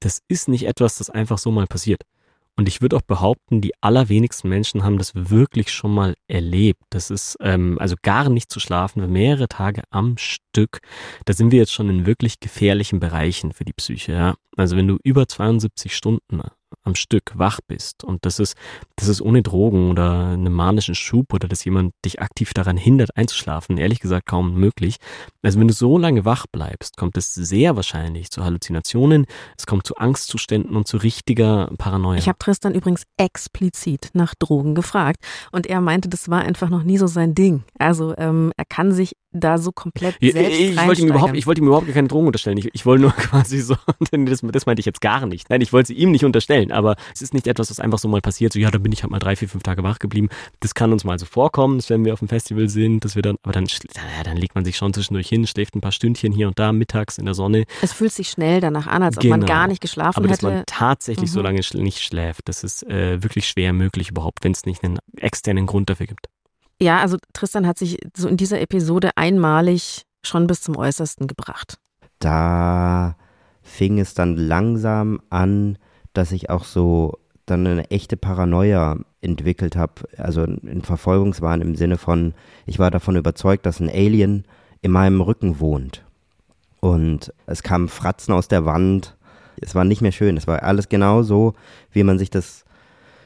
das 0.00 0.22
ist 0.26 0.48
nicht 0.48 0.66
etwas, 0.66 0.98
das 0.98 1.08
einfach 1.08 1.38
so 1.38 1.52
mal 1.52 1.68
passiert. 1.68 2.02
Und 2.60 2.68
ich 2.68 2.82
würde 2.82 2.98
auch 2.98 3.00
behaupten, 3.00 3.62
die 3.62 3.72
allerwenigsten 3.80 4.50
Menschen 4.50 4.84
haben 4.84 4.98
das 4.98 5.14
wirklich 5.14 5.72
schon 5.72 5.94
mal 5.94 6.14
erlebt. 6.28 6.82
Das 6.90 7.08
ist 7.08 7.38
ähm, 7.40 7.78
also 7.80 7.96
gar 8.02 8.28
nicht 8.28 8.52
zu 8.52 8.60
schlafen, 8.60 9.10
mehrere 9.10 9.48
Tage 9.48 9.82
am 9.88 10.18
Stück. 10.18 10.80
Da 11.24 11.32
sind 11.32 11.52
wir 11.52 11.58
jetzt 11.58 11.72
schon 11.72 11.88
in 11.88 12.04
wirklich 12.04 12.38
gefährlichen 12.38 13.00
Bereichen 13.00 13.54
für 13.54 13.64
die 13.64 13.72
Psyche. 13.72 14.12
Ja? 14.12 14.34
Also 14.60 14.76
wenn 14.76 14.88
du 14.88 14.98
über 15.02 15.26
72 15.26 15.96
Stunden 15.96 16.42
am 16.82 16.94
Stück 16.94 17.32
wach 17.34 17.60
bist 17.66 18.04
und 18.04 18.24
das 18.24 18.38
ist, 18.38 18.56
das 18.96 19.08
ist 19.08 19.20
ohne 19.20 19.42
Drogen 19.42 19.90
oder 19.90 20.28
einen 20.28 20.52
manischen 20.52 20.94
Schub 20.94 21.32
oder 21.34 21.48
dass 21.48 21.64
jemand 21.64 21.92
dich 22.04 22.20
aktiv 22.20 22.54
daran 22.54 22.76
hindert 22.76 23.16
einzuschlafen, 23.16 23.76
ehrlich 23.76 24.00
gesagt 24.00 24.26
kaum 24.26 24.54
möglich. 24.54 24.96
Also 25.42 25.58
wenn 25.58 25.68
du 25.68 25.74
so 25.74 25.98
lange 25.98 26.24
wach 26.24 26.46
bleibst, 26.46 26.96
kommt 26.96 27.16
es 27.16 27.34
sehr 27.34 27.76
wahrscheinlich 27.76 28.30
zu 28.30 28.44
Halluzinationen, 28.44 29.26
es 29.58 29.66
kommt 29.66 29.86
zu 29.86 29.96
Angstzuständen 29.96 30.76
und 30.76 30.86
zu 30.86 30.96
richtiger 30.96 31.70
Paranoia. 31.76 32.18
Ich 32.18 32.28
habe 32.28 32.38
Tristan 32.38 32.74
übrigens 32.74 33.04
explizit 33.16 34.10
nach 34.12 34.34
Drogen 34.34 34.74
gefragt 34.74 35.18
und 35.52 35.66
er 35.66 35.80
meinte, 35.80 36.08
das 36.08 36.28
war 36.28 36.42
einfach 36.42 36.70
noch 36.70 36.82
nie 36.82 36.98
so 36.98 37.06
sein 37.06 37.34
Ding. 37.34 37.64
Also 37.78 38.14
ähm, 38.16 38.52
er 38.56 38.64
kann 38.64 38.92
sich 38.92 39.16
da 39.32 39.58
so 39.58 39.70
komplett 39.70 40.16
selbst 40.20 40.58
ich, 40.58 40.70
ich 40.72 40.86
wollte 40.86 41.02
ihm 41.02 41.08
überhaupt, 41.08 41.36
ich 41.36 41.46
wollte 41.46 41.60
ihm 41.60 41.68
überhaupt 41.68 41.92
keine 41.92 42.08
Drogen 42.08 42.26
unterstellen. 42.26 42.58
Ich, 42.58 42.68
ich 42.72 42.84
wollte 42.84 43.02
nur 43.02 43.12
quasi 43.16 43.60
so, 43.60 43.76
das, 44.10 44.40
das 44.42 44.66
meinte 44.66 44.80
ich 44.80 44.86
jetzt 44.86 45.00
gar 45.00 45.26
nicht. 45.26 45.50
Nein, 45.50 45.60
ich 45.60 45.72
wollte 45.72 45.88
sie 45.88 45.94
ihm 45.94 46.10
nicht 46.10 46.24
unterstellen, 46.24 46.72
aber 46.72 46.96
es 47.14 47.22
ist 47.22 47.32
nicht 47.32 47.46
etwas, 47.46 47.70
was 47.70 47.78
einfach 47.78 47.98
so 47.98 48.08
mal 48.08 48.20
passiert. 48.20 48.52
So, 48.52 48.58
ja, 48.58 48.70
dann 48.70 48.82
bin 48.82 48.92
ich 48.92 49.02
halt 49.02 49.10
mal 49.10 49.18
drei, 49.18 49.36
vier, 49.36 49.48
fünf 49.48 49.62
Tage 49.62 49.82
wach 49.82 49.98
geblieben. 49.98 50.28
Das 50.58 50.74
kann 50.74 50.92
uns 50.92 51.04
mal 51.04 51.18
so 51.18 51.26
vorkommen, 51.26 51.78
dass 51.78 51.90
wenn 51.90 52.04
wir 52.04 52.12
auf 52.12 52.18
dem 52.18 52.28
Festival 52.28 52.68
sind, 52.68 53.04
dass 53.04 53.14
wir 53.14 53.22
dann, 53.22 53.36
aber 53.42 53.52
dann, 53.52 53.66
ja, 53.66 54.22
dann 54.24 54.36
legt 54.36 54.54
man 54.54 54.64
sich 54.64 54.76
schon 54.76 54.92
zwischendurch 54.92 55.28
hin, 55.28 55.46
schläft 55.46 55.76
ein 55.76 55.80
paar 55.80 55.92
Stündchen 55.92 56.32
hier 56.32 56.48
und 56.48 56.58
da 56.58 56.72
mittags 56.72 57.18
in 57.18 57.24
der 57.24 57.34
Sonne. 57.34 57.64
Es 57.82 57.92
fühlt 57.92 58.12
sich 58.12 58.30
schnell 58.30 58.60
danach 58.60 58.86
an, 58.86 59.02
als 59.02 59.16
genau. 59.16 59.26
ob 59.26 59.30
man 59.30 59.40
genau. 59.46 59.52
gar 59.52 59.68
nicht 59.68 59.80
geschlafen 59.80 60.24
aber 60.24 60.28
hätte. 60.28 60.46
Aber 60.46 60.56
dass 60.56 60.58
man 60.58 60.66
tatsächlich 60.66 61.30
mhm. 61.30 61.34
so 61.34 61.42
lange 61.42 61.60
nicht 61.74 62.00
schläft, 62.00 62.48
das 62.48 62.64
ist 62.64 62.82
äh, 62.88 63.22
wirklich 63.22 63.46
schwer 63.46 63.72
möglich 63.72 64.10
überhaupt, 64.10 64.42
wenn 64.42 64.52
es 64.52 64.66
nicht 64.66 64.82
einen 64.82 64.98
externen 65.16 65.66
Grund 65.66 65.88
dafür 65.88 66.06
gibt. 66.06 66.26
Ja, 66.82 67.00
also 67.00 67.18
Tristan 67.32 67.66
hat 67.66 67.78
sich 67.78 67.98
so 68.16 68.28
in 68.28 68.36
dieser 68.36 68.60
Episode 68.60 69.10
einmalig 69.16 70.02
schon 70.22 70.46
bis 70.46 70.62
zum 70.62 70.76
Äußersten 70.76 71.26
gebracht. 71.26 71.78
Da 72.18 73.16
fing 73.62 73.98
es 73.98 74.14
dann 74.14 74.36
langsam 74.36 75.20
an, 75.30 75.78
dass 76.12 76.32
ich 76.32 76.50
auch 76.50 76.64
so 76.64 77.18
dann 77.46 77.66
eine 77.66 77.90
echte 77.90 78.16
Paranoia 78.16 78.96
entwickelt 79.20 79.76
habe, 79.76 79.94
also 80.16 80.44
in 80.44 80.82
Verfolgungswahn 80.82 81.60
im 81.60 81.74
Sinne 81.74 81.98
von, 81.98 82.34
ich 82.66 82.78
war 82.78 82.90
davon 82.90 83.16
überzeugt, 83.16 83.66
dass 83.66 83.80
ein 83.80 83.90
Alien 83.90 84.44
in 84.82 84.92
meinem 84.92 85.20
Rücken 85.20 85.60
wohnt. 85.60 86.04
Und 86.80 87.34
es 87.46 87.62
kamen 87.62 87.88
Fratzen 87.88 88.32
aus 88.32 88.48
der 88.48 88.64
Wand. 88.64 89.16
Es 89.60 89.74
war 89.74 89.84
nicht 89.84 90.00
mehr 90.00 90.12
schön. 90.12 90.38
Es 90.38 90.46
war 90.46 90.62
alles 90.62 90.88
genau 90.88 91.22
so, 91.22 91.54
wie 91.92 92.02
man 92.02 92.18
sich 92.18 92.30
das 92.30 92.64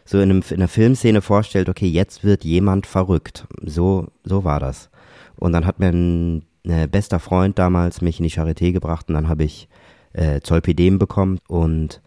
so 0.04 0.18
in, 0.18 0.30
einem, 0.30 0.42
in 0.48 0.56
einer 0.56 0.68
Filmszene 0.68 1.22
vorstellt, 1.22 1.68
okay, 1.68 1.86
jetzt 1.86 2.24
wird 2.24 2.44
jemand 2.44 2.86
verrückt. 2.86 3.46
So, 3.62 4.08
so 4.22 4.44
war 4.44 4.60
das. 4.60 4.90
Und 5.36 5.52
dann 5.52 5.66
hat 5.66 5.78
mir 5.78 5.88
ein, 5.88 6.44
ein 6.66 6.90
bester 6.90 7.20
Freund 7.20 7.58
damals 7.58 8.00
mich 8.00 8.20
in 8.20 8.24
die 8.24 8.30
Charité 8.30 8.72
gebracht 8.72 9.08
und 9.08 9.14
dann 9.14 9.28
habe 9.28 9.44
ich 9.44 9.68
äh, 10.12 10.40
Zolpidem 10.40 10.98
bekommen 10.98 11.38
und 11.48 12.00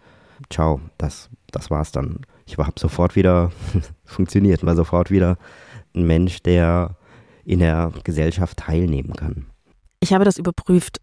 ciao, 0.50 0.80
das, 0.98 1.30
das 1.52 1.70
war's 1.70 1.92
dann. 1.92 2.22
Ich 2.46 2.58
habe 2.58 2.80
sofort 2.80 3.16
wieder 3.16 3.52
funktioniert, 4.06 4.66
war 4.66 4.76
sofort 4.76 5.12
wieder 5.12 5.38
ein 5.96 6.06
Mensch, 6.06 6.42
der 6.44 6.96
in 7.44 7.60
der 7.60 7.92
Gesellschaft 8.04 8.58
teilnehmen 8.58 9.14
kann. 9.14 9.48
Ich 10.00 10.14
habe 10.14 10.26
das 10.26 10.38
überprüft. 10.38 11.00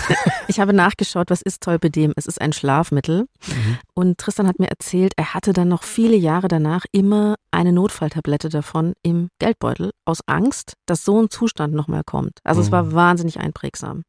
ich 0.48 0.58
habe 0.58 0.72
nachgeschaut, 0.72 1.28
was 1.30 1.42
ist 1.42 1.62
Tolpedem? 1.62 2.12
Es 2.16 2.26
ist 2.26 2.40
ein 2.40 2.52
Schlafmittel. 2.52 3.26
Mhm. 3.46 3.78
Und 3.94 4.18
Tristan 4.18 4.46
hat 4.46 4.58
mir 4.58 4.68
erzählt, 4.68 5.12
er 5.16 5.34
hatte 5.34 5.52
dann 5.52 5.68
noch 5.68 5.82
viele 5.82 6.16
Jahre 6.16 6.48
danach 6.48 6.84
immer 6.92 7.36
eine 7.50 7.72
Notfalltablette 7.72 8.48
davon 8.48 8.94
im 9.02 9.28
Geldbeutel, 9.38 9.92
aus 10.06 10.20
Angst, 10.26 10.74
dass 10.86 11.04
so 11.04 11.20
ein 11.20 11.30
Zustand 11.30 11.74
nochmal 11.74 12.04
kommt. 12.04 12.38
Also 12.42 12.60
mhm. 12.60 12.66
es 12.66 12.72
war 12.72 12.82
mhm. 12.84 12.94
wahnsinnig 12.94 13.38
einprägsam. 13.38 14.04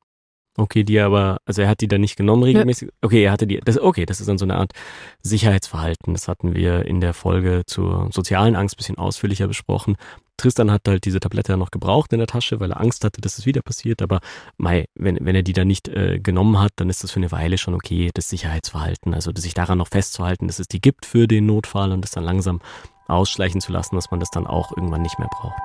Okay, 0.58 0.84
die 0.84 0.99
aber, 0.99 1.38
also 1.45 1.62
er 1.62 1.69
hat 1.69 1.80
die 1.80 1.88
dann 1.88 2.02
nicht 2.02 2.17
genommen 2.17 2.43
regelmäßig. 2.43 2.89
Okay, 3.02 3.23
er 3.23 3.32
hatte 3.32 3.47
die, 3.47 3.62
das, 3.63 3.80
okay, 3.80 4.06
das 4.06 4.19
ist 4.19 4.28
dann 4.28 4.38
so 4.38 4.45
eine 4.45 4.56
Art 4.56 4.73
Sicherheitsverhalten. 5.21 6.13
Das 6.13 6.28
hatten 6.28 6.54
wir 6.54 6.86
in 6.86 6.99
der 6.99 7.13
Folge 7.13 7.63
zur 7.65 8.10
sozialen 8.12 8.58
Angst 8.58 8.75
bisschen 8.75 8.97
ausführlicher 8.97 9.47
besprochen. 9.47 9.95
Tristan 10.39 10.71
hat 10.71 10.88
halt 10.88 11.06
diese 11.06 11.19
Tablette 11.19 11.56
noch 11.58 11.71
gebraucht 11.71 12.13
in 12.13 12.19
der 12.19 12.28
Tasche, 12.28 12.60
weil 12.60 12.71
er 12.71 12.80
Angst 12.80 13.04
hatte, 13.04 13.21
dass 13.21 13.38
es 13.38 13.45
wieder 13.45 13.62
passiert. 13.62 14.02
Aber 14.02 14.19
Mai, 14.58 14.88
wenn, 14.95 15.17
wenn 15.21 15.36
er 15.36 15.43
die 15.43 15.54
dann 15.54 15.67
nicht 15.67 15.88
äh, 15.88 16.19
genommen 16.19 16.60
hat, 16.60 16.71
dann 16.78 16.89
ist 16.89 17.04
das 17.04 17.12
für 17.12 17.19
eine 17.19 17.32
Weile 17.32 17.58
schon 17.58 17.73
okay, 17.73 18.10
das 18.13 18.30
Sicherheitsverhalten. 18.30 19.13
Also 19.13 19.32
sich 19.36 19.54
daran 19.54 19.78
noch 19.78 19.89
festzuhalten, 19.89 20.47
dass 20.47 20.60
es 20.60 20.67
die 20.67 20.82
gibt 20.82 21.06
für 21.06 21.28
den 21.28 21.45
Notfall 21.45 21.91
und 21.91 22.02
das 22.02 22.12
dann 22.12 22.23
langsam 22.23 22.62
ausschleichen 23.08 23.62
zu 23.62 23.71
lassen, 23.71 23.95
dass 23.95 24.12
man 24.12 24.19
das 24.19 24.30
dann 24.30 24.47
auch 24.47 24.75
irgendwann 24.75 25.02
nicht 25.02 25.19
mehr 25.19 25.30
braucht. 25.30 25.60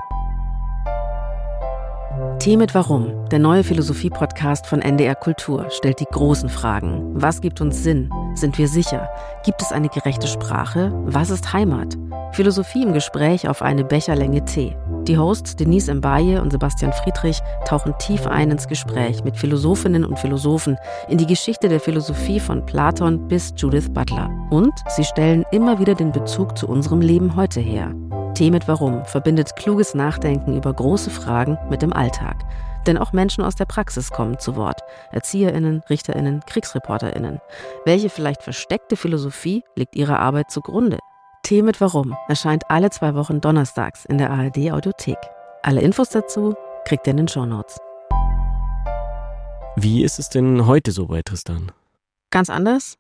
Tee 2.39 2.57
mit 2.57 2.75
Warum, 2.75 3.29
der 3.31 3.39
neue 3.39 3.65
Philosophie-Podcast 3.65 4.67
von 4.67 4.81
NDR 4.81 5.15
Kultur, 5.15 5.71
stellt 5.71 6.01
die 6.01 6.07
großen 6.07 6.49
Fragen. 6.49 7.11
Was 7.15 7.41
gibt 7.41 7.61
uns 7.61 7.83
Sinn? 7.83 8.11
Sind 8.35 8.59
wir 8.59 8.67
sicher? 8.67 9.09
Gibt 9.45 9.63
es 9.63 9.71
eine 9.71 9.89
gerechte 9.89 10.27
Sprache? 10.27 10.93
Was 11.05 11.31
ist 11.31 11.53
Heimat? 11.53 11.97
Philosophie 12.33 12.83
im 12.83 12.93
Gespräch 12.93 13.49
auf 13.49 13.63
eine 13.63 13.85
Becherlänge 13.85 14.45
Tee. 14.45 14.77
Die 15.05 15.17
Hosts 15.17 15.55
Denise 15.55 15.95
Mbaye 15.95 16.41
und 16.41 16.51
Sebastian 16.51 16.93
Friedrich 16.93 17.41
tauchen 17.65 17.95
tief 17.99 18.27
ein 18.27 18.51
ins 18.51 18.67
Gespräch 18.67 19.23
mit 19.23 19.37
Philosophinnen 19.37 20.05
und 20.05 20.19
Philosophen 20.19 20.77
in 21.09 21.19
die 21.19 21.27
Geschichte 21.27 21.69
der 21.69 21.79
Philosophie 21.79 22.41
von 22.41 22.67
Platon 22.67 23.29
bis 23.29 23.55
Judith 23.57 23.89
Butler. 23.91 24.29
Und 24.51 24.73
sie 24.89 25.05
stellen 25.05 25.45
immer 25.53 25.79
wieder 25.79 25.95
den 25.95 26.11
Bezug 26.11 26.59
zu 26.59 26.67
unserem 26.67 27.01
Leben 27.01 27.37
heute 27.37 27.61
her. 27.61 27.95
Tee 28.35 28.51
mit 28.51 28.67
Warum 28.67 29.05
verbindet 29.05 29.55
kluges 29.55 29.95
Nachdenken 29.95 30.57
über 30.57 30.73
große 30.73 31.11
Fragen 31.11 31.57
mit 31.71 31.83
dem 31.83 31.93
Alltag. 31.93 32.37
Denn 32.87 32.99
auch 32.99 33.13
Menschen 33.13 33.43
aus 33.43 33.55
der 33.55 33.65
Praxis 33.65 34.11
kommen 34.11 34.39
zu 34.39 34.57
Wort. 34.57 34.81
ErzieherInnen, 35.13 35.83
RichterInnen, 35.89 36.41
KriegsreporterInnen. 36.47 37.41
Welche 37.85 38.11
vielleicht 38.11 38.43
versteckte 38.43 38.97
Philosophie 38.97 39.65
liegt 39.75 39.97
ihrer 39.97 40.19
Arbeit 40.19 40.51
zugrunde? 40.51 40.99
Tee 41.43 41.63
mit 41.63 41.81
Warum 41.81 42.17
erscheint 42.29 42.65
alle 42.71 42.91
zwei 42.91 43.15
Wochen 43.15 43.41
donnerstags 43.41 44.05
in 44.05 44.19
der 44.19 44.31
ARD 44.31 44.71
Audiothek. 44.71 45.19
Alle 45.63 45.81
Infos 45.81 46.11
dazu 46.11 46.55
kriegt 46.85 47.07
ihr 47.07 47.13
in 47.13 47.19
den 47.19 47.29
Shownotes. 47.29 47.79
Wie 49.77 50.05
ist 50.05 50.19
es 50.19 50.29
denn 50.29 50.67
heute 50.67 50.93
so 50.93 51.07
bei 51.07 51.23
Tristan? 51.23 51.73
Ganz 52.31 52.49
anders, 52.49 52.97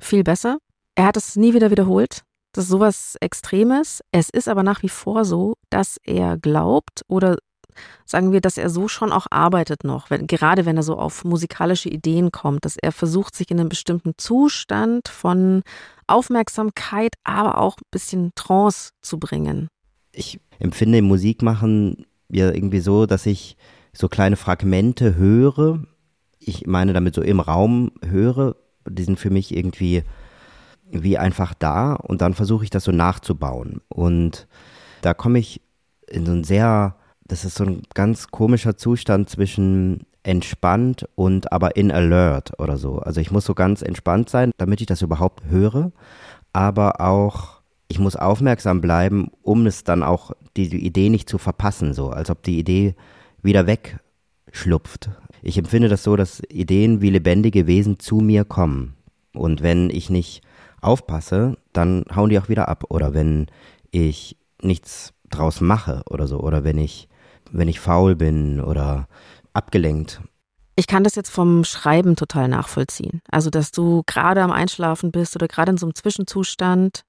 viel 0.00 0.24
besser. 0.24 0.58
Er 0.94 1.06
hat 1.06 1.16
es 1.16 1.36
nie 1.36 1.54
wieder 1.54 1.70
wiederholt. 1.70 2.22
Das 2.52 2.64
ist 2.64 2.70
sowas 2.70 3.16
Extremes. 3.20 4.00
Es 4.12 4.30
ist 4.30 4.48
aber 4.48 4.62
nach 4.62 4.82
wie 4.82 4.88
vor 4.88 5.24
so, 5.24 5.54
dass 5.70 5.98
er 6.04 6.38
glaubt 6.38 7.02
oder 7.08 7.36
sagen 8.04 8.32
wir, 8.32 8.40
dass 8.40 8.58
er 8.58 8.70
so 8.70 8.88
schon 8.88 9.12
auch 9.12 9.26
arbeitet 9.30 9.84
noch, 9.84 10.10
wenn, 10.10 10.26
gerade 10.26 10.66
wenn 10.66 10.76
er 10.76 10.82
so 10.82 10.96
auf 10.96 11.24
musikalische 11.24 11.88
Ideen 11.88 12.32
kommt, 12.32 12.64
dass 12.64 12.76
er 12.76 12.92
versucht, 12.92 13.34
sich 13.34 13.50
in 13.50 13.60
einen 13.60 13.68
bestimmten 13.68 14.12
Zustand 14.16 15.08
von 15.08 15.62
Aufmerksamkeit, 16.06 17.14
aber 17.24 17.58
auch 17.58 17.76
ein 17.78 17.88
bisschen 17.90 18.32
Trance 18.34 18.90
zu 19.00 19.18
bringen. 19.18 19.68
Ich 20.12 20.40
empfinde 20.58 21.02
Musikmachen 21.02 22.06
ja 22.28 22.50
irgendwie 22.50 22.80
so, 22.80 23.06
dass 23.06 23.26
ich 23.26 23.56
so 23.92 24.08
kleine 24.08 24.36
Fragmente 24.36 25.14
höre. 25.14 25.84
Ich 26.38 26.66
meine 26.66 26.92
damit 26.92 27.14
so 27.14 27.22
im 27.22 27.40
Raum 27.40 27.92
höre. 28.04 28.56
Die 28.88 29.04
sind 29.04 29.18
für 29.18 29.30
mich 29.30 29.56
irgendwie 29.56 30.02
wie 30.90 31.18
einfach 31.18 31.54
da 31.54 31.94
und 31.94 32.20
dann 32.20 32.34
versuche 32.34 32.64
ich 32.64 32.70
das 32.70 32.84
so 32.84 32.92
nachzubauen. 32.92 33.80
Und 33.88 34.46
da 35.00 35.14
komme 35.14 35.38
ich 35.38 35.62
in 36.06 36.26
so 36.26 36.32
ein 36.32 36.44
sehr, 36.44 36.96
das 37.26 37.44
ist 37.44 37.56
so 37.56 37.64
ein 37.64 37.82
ganz 37.94 38.28
komischer 38.28 38.76
Zustand 38.76 39.30
zwischen 39.30 40.06
entspannt 40.22 41.06
und 41.14 41.52
aber 41.52 41.76
in 41.76 41.92
alert 41.92 42.58
oder 42.58 42.78
so. 42.78 42.98
Also 42.98 43.20
ich 43.20 43.30
muss 43.30 43.44
so 43.44 43.54
ganz 43.54 43.82
entspannt 43.82 44.30
sein, 44.30 44.52
damit 44.56 44.80
ich 44.80 44.86
das 44.86 45.02
überhaupt 45.02 45.44
höre, 45.46 45.92
aber 46.52 47.00
auch 47.00 47.60
ich 47.88 47.98
muss 47.98 48.16
aufmerksam 48.16 48.80
bleiben, 48.80 49.30
um 49.42 49.66
es 49.66 49.84
dann 49.84 50.02
auch 50.02 50.32
die, 50.56 50.68
die 50.68 50.84
Idee 50.84 51.10
nicht 51.10 51.28
zu 51.28 51.38
verpassen, 51.38 51.92
so 51.92 52.10
als 52.10 52.30
ob 52.30 52.42
die 52.42 52.58
Idee 52.58 52.94
wieder 53.42 53.66
wegschlupft. 53.66 55.10
Ich 55.42 55.58
empfinde 55.58 55.88
das 55.88 56.02
so, 56.02 56.16
dass 56.16 56.42
Ideen 56.48 57.02
wie 57.02 57.10
lebendige 57.10 57.66
Wesen 57.66 57.98
zu 57.98 58.16
mir 58.16 58.44
kommen. 58.44 58.94
Und 59.34 59.62
wenn 59.62 59.90
ich 59.90 60.08
nicht 60.08 60.42
aufpasse, 60.80 61.58
dann 61.74 62.04
hauen 62.14 62.30
die 62.30 62.38
auch 62.38 62.48
wieder 62.48 62.68
ab. 62.68 62.84
Oder 62.88 63.12
wenn 63.12 63.46
ich 63.90 64.38
nichts 64.62 65.12
draus 65.28 65.60
mache 65.60 66.02
oder 66.08 66.26
so. 66.26 66.40
Oder 66.40 66.64
wenn 66.64 66.78
ich, 66.78 67.08
wenn 67.50 67.68
ich 67.68 67.80
faul 67.80 68.16
bin 68.16 68.60
oder 68.60 69.06
abgelenkt. 69.52 70.20
Ich 70.76 70.86
kann 70.86 71.04
das 71.04 71.14
jetzt 71.14 71.30
vom 71.30 71.64
Schreiben 71.64 72.16
total 72.16 72.48
nachvollziehen. 72.48 73.20
Also, 73.30 73.48
dass 73.50 73.70
du 73.70 74.02
gerade 74.06 74.42
am 74.42 74.50
Einschlafen 74.50 75.12
bist 75.12 75.36
oder 75.36 75.46
gerade 75.46 75.70
in 75.70 75.78
so 75.78 75.86
einem 75.86 75.94
Zwischenzustand 75.94 77.04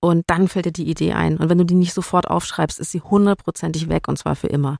und 0.00 0.24
dann 0.28 0.48
fällt 0.48 0.64
dir 0.64 0.72
die 0.72 0.88
Idee 0.88 1.12
ein. 1.12 1.36
Und 1.36 1.50
wenn 1.50 1.58
du 1.58 1.64
die 1.64 1.74
nicht 1.74 1.92
sofort 1.92 2.28
aufschreibst, 2.28 2.80
ist 2.80 2.92
sie 2.92 3.02
hundertprozentig 3.02 3.88
weg 3.90 4.08
und 4.08 4.18
zwar 4.18 4.36
für 4.36 4.46
immer. 4.46 4.78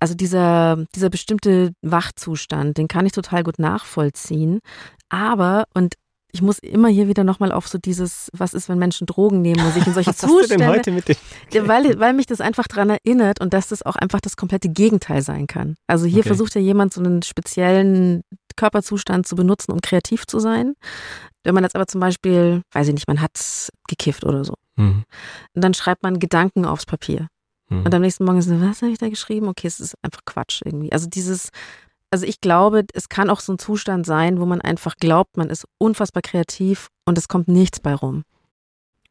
Also 0.00 0.14
dieser, 0.14 0.84
dieser 0.94 1.10
bestimmte 1.10 1.74
Wachzustand, 1.82 2.78
den 2.78 2.88
kann 2.88 3.06
ich 3.06 3.12
total 3.12 3.44
gut 3.44 3.58
nachvollziehen. 3.58 4.60
Aber, 5.10 5.64
und 5.74 5.94
ich 6.32 6.40
muss 6.40 6.58
immer 6.58 6.88
hier 6.88 7.08
wieder 7.08 7.24
nochmal 7.24 7.52
auf 7.52 7.68
so 7.68 7.76
dieses, 7.76 8.30
was 8.32 8.54
ist, 8.54 8.70
wenn 8.70 8.78
Menschen 8.78 9.06
Drogen 9.06 9.42
nehmen 9.42 9.64
und 9.64 9.72
sich 9.74 9.86
in 9.86 9.92
solche 9.92 10.10
was 10.10 10.18
Zustände. 10.18 10.40
Hast 10.40 10.50
du 10.50 10.56
denn 10.56 10.68
heute 10.68 10.90
mit 10.90 11.08
dem? 11.08 11.68
weil, 11.68 12.00
weil 12.00 12.14
mich 12.14 12.26
das 12.26 12.40
einfach 12.40 12.66
daran 12.66 12.88
erinnert 12.88 13.40
und 13.40 13.52
dass 13.52 13.68
das 13.68 13.82
auch 13.82 13.96
einfach 13.96 14.20
das 14.20 14.36
komplette 14.36 14.70
Gegenteil 14.70 15.20
sein 15.20 15.46
kann. 15.46 15.76
Also 15.86 16.06
hier 16.06 16.20
okay. 16.20 16.28
versucht 16.28 16.54
ja 16.54 16.60
jemand 16.60 16.94
so 16.94 17.02
einen 17.02 17.22
speziellen 17.22 18.22
Körperzustand 18.56 19.26
zu 19.26 19.36
benutzen, 19.36 19.72
um 19.72 19.82
kreativ 19.82 20.26
zu 20.26 20.38
sein. 20.38 20.74
Wenn 21.44 21.54
man 21.54 21.64
jetzt 21.64 21.76
aber 21.76 21.86
zum 21.86 22.00
Beispiel, 22.00 22.62
weiß 22.72 22.88
ich 22.88 22.94
nicht, 22.94 23.08
man 23.08 23.20
hat 23.20 23.68
gekifft 23.88 24.24
oder 24.24 24.44
so. 24.44 24.54
Mhm. 24.76 25.04
Und 25.54 25.64
dann 25.64 25.74
schreibt 25.74 26.02
man 26.02 26.18
Gedanken 26.18 26.64
aufs 26.64 26.86
Papier. 26.86 27.28
Mhm. 27.68 27.84
Und 27.84 27.94
am 27.94 28.00
nächsten 28.00 28.24
Morgen 28.24 28.38
ist 28.38 28.48
so, 28.48 28.58
was 28.60 28.80
habe 28.80 28.92
ich 28.92 28.98
da 28.98 29.10
geschrieben? 29.10 29.48
Okay, 29.48 29.66
es 29.66 29.80
ist 29.80 29.96
einfach 30.02 30.24
Quatsch 30.24 30.62
irgendwie. 30.64 30.92
Also 30.92 31.08
dieses, 31.08 31.50
also 32.12 32.26
ich 32.26 32.40
glaube, 32.40 32.84
es 32.92 33.08
kann 33.08 33.30
auch 33.30 33.40
so 33.40 33.54
ein 33.54 33.58
Zustand 33.58 34.06
sein, 34.06 34.38
wo 34.38 34.46
man 34.46 34.60
einfach 34.60 34.96
glaubt, 34.96 35.36
man 35.36 35.50
ist 35.50 35.66
unfassbar 35.78 36.22
kreativ 36.22 36.88
und 37.06 37.16
es 37.16 37.26
kommt 37.26 37.48
nichts 37.48 37.80
bei 37.80 37.94
rum. 37.94 38.22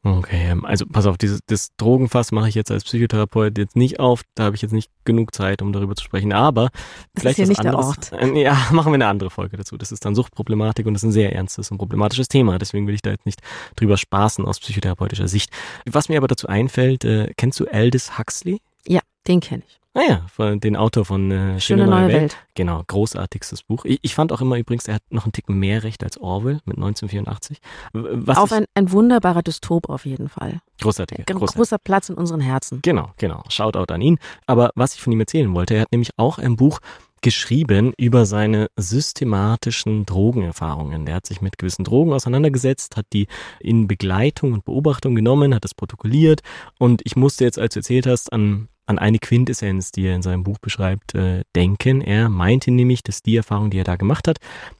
Okay, 0.04 0.50
ähm, 0.50 0.64
also 0.64 0.84
pass 0.84 1.06
auf, 1.06 1.16
dieses, 1.16 1.40
das 1.46 1.68
Drogenfass 1.76 2.32
mache 2.32 2.48
ich 2.48 2.56
jetzt 2.56 2.72
als 2.72 2.82
Psychotherapeut 2.82 3.56
jetzt 3.56 3.76
nicht 3.76 4.00
auf. 4.00 4.22
Da 4.34 4.44
habe 4.44 4.56
ich 4.56 4.62
jetzt 4.62 4.72
nicht 4.72 4.90
genug 5.04 5.32
Zeit, 5.32 5.62
um 5.62 5.72
darüber 5.72 5.94
zu 5.94 6.02
sprechen. 6.02 6.32
Aber 6.32 6.70
das 7.14 7.22
vielleicht 7.22 7.38
ist 7.38 7.44
ja 7.44 7.48
nicht 7.50 7.60
anderes, 7.60 8.10
der 8.10 8.20
Ort. 8.20 8.34
Äh, 8.34 8.42
ja, 8.42 8.56
machen 8.72 8.90
wir 8.90 8.94
eine 8.94 9.06
andere 9.06 9.30
Folge 9.30 9.56
dazu. 9.56 9.76
Das 9.76 9.92
ist 9.92 10.04
dann 10.04 10.16
Suchtproblematik 10.16 10.86
und 10.86 10.94
das 10.94 11.04
ist 11.04 11.10
ein 11.10 11.12
sehr 11.12 11.32
ernstes 11.32 11.70
und 11.70 11.78
problematisches 11.78 12.26
Thema. 12.26 12.58
Deswegen 12.58 12.88
will 12.88 12.94
ich 12.94 13.02
da 13.02 13.10
jetzt 13.10 13.26
nicht 13.26 13.42
drüber 13.76 13.96
spaßen 13.96 14.44
aus 14.44 14.58
psychotherapeutischer 14.58 15.28
Sicht. 15.28 15.50
Was 15.86 16.08
mir 16.08 16.18
aber 16.18 16.28
dazu 16.28 16.48
einfällt, 16.48 17.04
äh, 17.04 17.32
kennst 17.36 17.60
du 17.60 17.66
Aldous 17.66 18.18
Huxley? 18.18 18.60
Ja, 18.86 19.00
den 19.28 19.38
kenne 19.38 19.62
ich. 19.66 19.81
Naja, 19.94 20.24
ah 20.38 20.54
den 20.56 20.76
Autor 20.76 21.04
von 21.04 21.30
äh, 21.30 21.60
Schöne, 21.60 21.60
Schöne 21.60 21.86
neue, 21.86 22.00
neue 22.00 22.08
Welt. 22.08 22.20
Welt. 22.22 22.36
Genau, 22.54 22.82
großartigstes 22.86 23.62
Buch. 23.62 23.84
Ich, 23.84 23.98
ich, 24.02 24.14
fand 24.14 24.32
auch 24.32 24.40
immer 24.40 24.56
übrigens, 24.56 24.88
er 24.88 24.94
hat 24.94 25.02
noch 25.10 25.24
einen 25.24 25.32
Ticken 25.32 25.58
mehr 25.58 25.82
Recht 25.82 26.02
als 26.02 26.18
Orwell 26.18 26.60
mit 26.64 26.76
1984. 26.76 27.58
Was 27.92 28.38
auf 28.38 28.52
ein, 28.52 28.64
ein 28.74 28.90
wunderbarer 28.90 29.42
Dystop 29.42 29.90
auf 29.90 30.06
jeden 30.06 30.30
Fall. 30.30 30.60
Großartig. 30.80 31.18
Ein 31.18 31.24
großartig. 31.26 31.56
großer 31.56 31.78
Platz 31.78 32.08
in 32.08 32.14
unseren 32.14 32.40
Herzen. 32.40 32.80
Genau, 32.82 33.10
genau. 33.18 33.42
Shoutout 33.48 33.92
an 33.92 34.00
ihn. 34.00 34.18
Aber 34.46 34.70
was 34.74 34.94
ich 34.94 35.02
von 35.02 35.12
ihm 35.12 35.20
erzählen 35.20 35.52
wollte, 35.54 35.74
er 35.74 35.82
hat 35.82 35.92
nämlich 35.92 36.10
auch 36.16 36.38
ein 36.38 36.56
Buch 36.56 36.80
geschrieben 37.20 37.92
über 37.96 38.26
seine 38.26 38.68
systematischen 38.76 40.04
Drogenerfahrungen. 40.06 41.06
Der 41.06 41.16
hat 41.16 41.26
sich 41.26 41.40
mit 41.40 41.56
gewissen 41.56 41.84
Drogen 41.84 42.12
auseinandergesetzt, 42.12 42.96
hat 42.96 43.06
die 43.12 43.28
in 43.60 43.86
Begleitung 43.86 44.52
und 44.52 44.64
Beobachtung 44.64 45.14
genommen, 45.14 45.54
hat 45.54 45.64
das 45.64 45.74
protokolliert 45.74 46.40
und 46.78 47.00
ich 47.04 47.14
musste 47.14 47.44
jetzt, 47.44 47.60
als 47.60 47.74
du 47.74 47.80
erzählt 47.80 48.06
hast, 48.06 48.32
an 48.32 48.68
an 48.86 48.98
eine 48.98 49.18
Quintessenz, 49.18 49.92
die 49.92 50.06
er 50.06 50.14
in 50.14 50.22
seinem 50.22 50.42
Buch 50.42 50.58
beschreibt, 50.58 51.14
äh, 51.14 51.42
denken. 51.54 52.00
Er 52.00 52.28
meinte 52.28 52.70
nämlich, 52.70 53.02
dass 53.02 53.22
die 53.22 53.36
Erfahrung, 53.36 53.70
die 53.70 53.78
er 53.78 53.84
da 53.84 53.96
gemacht 53.96 54.28
hat, 54.28 54.38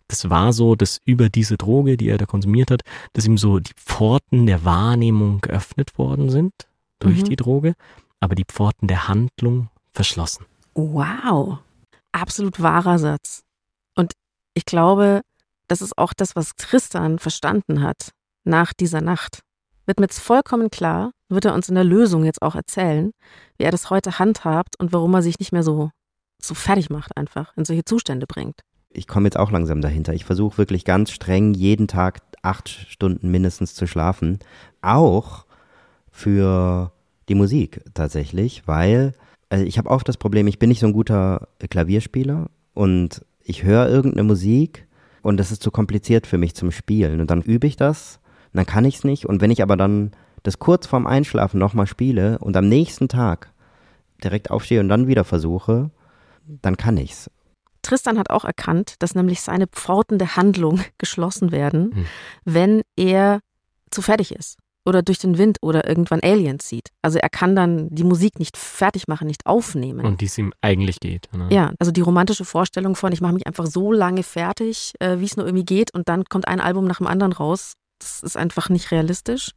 das 0.09 0.29
war 0.29 0.53
so, 0.53 0.75
dass 0.75 1.01
über 1.05 1.29
diese 1.29 1.57
Droge, 1.57 1.97
die 1.97 2.09
er 2.09 2.19
da 2.19 2.27
konsumiert 2.27 2.71
hat, 2.71 2.83
dass 3.13 3.27
ihm 3.27 3.39
so 3.39 3.59
die 3.61 3.73
Pforten 3.77 4.47
der 4.47 4.65
Wahrnehmung 4.65 5.41
geöffnet 5.41 5.97
worden 5.99 6.31
sind 6.31 6.53
durch 6.99 7.23
mhm. 7.23 7.25
die 7.25 7.37
Droge, 7.37 7.75
aber 8.21 8.35
die 8.35 8.45
Pforten 8.45 8.89
der 8.89 9.09
Handlung 9.09 9.69
verschlossen. 9.93 10.47
Wow, 10.75 11.59
absolut 12.13 12.61
wahrer 12.61 12.99
Satz. 12.99 13.43
Und 13.95 14.13
ich 14.55 14.65
glaube, 14.65 15.23
das 15.69 15.81
ist 15.81 15.97
auch 15.97 16.13
das, 16.13 16.37
was 16.37 16.55
Tristan 16.57 17.19
verstanden 17.19 17.83
hat 17.83 18.13
nach 18.45 18.73
dieser 18.73 19.01
Nacht 19.01 19.43
wird 19.87 19.99
mir 19.99 20.07
jetzt 20.07 20.21
vollkommen 20.21 20.71
klar, 20.71 21.13
wird 21.29 21.45
er 21.45 21.55
uns 21.55 21.69
in 21.69 21.75
der 21.75 21.85
Lösung 21.85 22.25
jetzt 22.25 22.43
auch 22.43 22.55
erzählen, 22.55 23.13
wie 23.57 23.65
er 23.65 23.71
das 23.71 23.91
heute 23.91 24.19
handhabt 24.19 24.79
und 24.79 24.93
warum 24.93 25.15
er 25.15 25.23
sich 25.23 25.39
nicht 25.39 25.53
mehr 25.53 25.63
so, 25.63 25.91
so 26.41 26.55
fertig 26.55 26.91
macht, 26.91 27.17
einfach 27.17 27.57
in 27.57 27.65
solche 27.65 27.85
Zustände 27.85 28.27
bringt. 28.27 28.61
Ich 28.91 29.09
komme 29.09 29.27
jetzt 29.27 29.39
auch 29.39 29.51
langsam 29.51 29.81
dahinter. 29.81 30.13
Ich 30.13 30.25
versuche 30.25 30.59
wirklich 30.59 30.85
ganz 30.85 31.11
streng 31.11 31.55
jeden 31.55 31.89
Tag 31.89 32.21
acht 32.43 32.69
Stunden 32.69 33.31
mindestens 33.31 33.75
zu 33.75 33.87
schlafen. 33.87 34.39
Auch 34.83 35.47
für 36.11 36.93
die 37.29 37.35
Musik 37.35 37.81
tatsächlich, 37.95 38.65
weil 38.67 39.15
also 39.49 39.67
ich 39.67 39.77
habe 39.77 39.91
oft 39.91 40.09
das 40.09 40.17
Problem, 40.17 40.47
ich 40.47 40.59
bin 40.59 40.71
nicht 40.71 40.81
so 40.81 40.87
ein 40.87 40.95
guter 40.95 41.49
Klavierspieler 41.59 42.49
und 42.73 43.23
ich 43.45 43.65
höre 43.65 43.87
irgendeine 43.87 44.25
Musik 44.25 44.87
und 45.21 45.37
das 45.37 45.53
ist 45.53 45.63
zu 45.63 45.71
kompliziert 45.71 46.27
für 46.27 46.39
mich 46.39 46.55
zum 46.55 46.71
Spielen. 46.71 47.21
Und 47.21 47.31
dann 47.31 47.43
übe 47.43 47.67
ich 47.67 47.77
das 47.77 48.19
dann 48.53 48.67
kann 48.67 48.85
ich 48.85 48.97
es 48.97 49.05
nicht. 49.05 49.27
Und 49.27 49.41
wenn 49.41 49.51
ich 49.51 49.63
aber 49.63 49.77
dann 49.77 50.13
das 50.43 50.59
kurz 50.59 50.87
vorm 50.87 51.07
Einschlafen 51.07 51.59
nochmal 51.59 51.87
spiele 51.87 52.39
und 52.39 52.57
am 52.57 52.69
nächsten 52.69 53.09
Tag 53.09 53.53
direkt 54.23 54.51
aufstehe 54.51 54.81
und 54.81 54.89
dann 54.89 55.07
wieder 55.07 55.25
versuche, 55.25 55.91
dann 56.47 56.77
kann 56.77 56.97
ich's. 56.97 57.31
Tristan 57.83 58.19
hat 58.19 58.31
auch 58.31 58.45
erkannt, 58.45 58.95
dass 59.01 59.15
nämlich 59.15 59.41
seine 59.41 59.67
Pforten 59.67 60.19
der 60.19 60.37
Handlung 60.37 60.81
geschlossen 60.99 61.51
werden, 61.53 61.95
hm. 61.95 62.07
wenn 62.45 62.83
er 62.97 63.41
zu 63.91 64.03
fertig 64.03 64.35
ist 64.35 64.59
oder 64.85 65.03
durch 65.03 65.19
den 65.19 65.39
Wind 65.39 65.59
oder 65.61 65.89
irgendwann 65.89 66.21
Aliens 66.23 66.69
sieht. 66.69 66.89
Also 67.03 67.19
er 67.19 67.29
kann 67.29 67.55
dann 67.55 67.89
die 67.91 68.05
Musik 68.05 68.39
nicht 68.39 68.57
fertig 68.57 69.07
machen, 69.07 69.29
nicht 69.29 69.47
aufnehmen. 69.47 70.05
Und 70.05 70.21
die 70.21 70.27
es 70.27 70.39
ihm 70.39 70.53
eigentlich 70.61 70.99
geht. 70.99 71.29
Ne? 71.33 71.49
Ja, 71.51 71.73
also 71.79 71.93
die 71.93 72.01
romantische 72.01 72.45
Vorstellung 72.45 72.97
von, 72.97 73.13
ich 73.13 73.21
mache 73.21 73.35
mich 73.35 73.47
einfach 73.47 73.67
so 73.67 73.93
lange 73.93 74.23
fertig, 74.23 74.95
äh, 74.99 75.21
wie 75.21 75.25
es 75.25 75.37
nur 75.37 75.47
irgendwie 75.47 75.65
geht 75.65 75.95
und 75.95 76.09
dann 76.09 76.25
kommt 76.25 76.49
ein 76.49 76.61
Album 76.61 76.87
nach 76.87 76.99
dem 76.99 77.07
anderen 77.07 77.33
raus 77.33 77.75
das 78.03 78.23
ist 78.23 78.37
einfach 78.37 78.69
nicht 78.69 78.91
realistisch. 78.91 79.53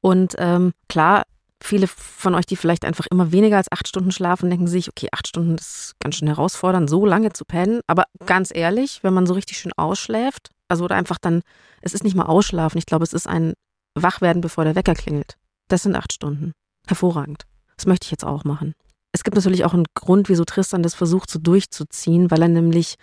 Und 0.00 0.34
ähm, 0.38 0.72
klar, 0.88 1.24
viele 1.62 1.86
von 1.86 2.34
euch, 2.34 2.46
die 2.46 2.56
vielleicht 2.56 2.84
einfach 2.84 3.06
immer 3.10 3.32
weniger 3.32 3.56
als 3.56 3.70
acht 3.70 3.86
Stunden 3.86 4.12
schlafen, 4.12 4.50
denken 4.50 4.66
sich, 4.66 4.88
okay, 4.88 5.08
acht 5.12 5.28
Stunden 5.28 5.56
ist 5.56 5.94
ganz 6.00 6.16
schön 6.16 6.28
herausfordernd, 6.28 6.88
so 6.88 7.04
lange 7.04 7.32
zu 7.32 7.44
pennen. 7.44 7.80
Aber 7.86 8.04
ganz 8.24 8.50
ehrlich, 8.54 9.00
wenn 9.02 9.14
man 9.14 9.26
so 9.26 9.34
richtig 9.34 9.58
schön 9.58 9.72
ausschläft, 9.76 10.50
also 10.68 10.84
oder 10.84 10.96
einfach 10.96 11.18
dann, 11.18 11.42
es 11.82 11.94
ist 11.94 12.04
nicht 12.04 12.16
mal 12.16 12.26
ausschlafen, 12.26 12.78
ich 12.78 12.86
glaube, 12.86 13.04
es 13.04 13.12
ist 13.12 13.26
ein 13.26 13.54
Wachwerden, 13.94 14.40
bevor 14.40 14.64
der 14.64 14.74
Wecker 14.74 14.94
klingelt. 14.94 15.36
Das 15.68 15.82
sind 15.82 15.96
acht 15.96 16.12
Stunden. 16.12 16.52
Hervorragend. 16.86 17.44
Das 17.76 17.86
möchte 17.86 18.06
ich 18.06 18.10
jetzt 18.10 18.24
auch 18.24 18.44
machen. 18.44 18.74
Es 19.12 19.24
gibt 19.24 19.34
natürlich 19.34 19.64
auch 19.64 19.74
einen 19.74 19.86
Grund, 19.94 20.28
wieso 20.28 20.44
Tristan 20.44 20.82
das 20.82 20.94
versucht, 20.94 21.30
so 21.30 21.38
durchzuziehen, 21.38 22.30
weil 22.30 22.42
er 22.42 22.48
nämlich 22.48 22.96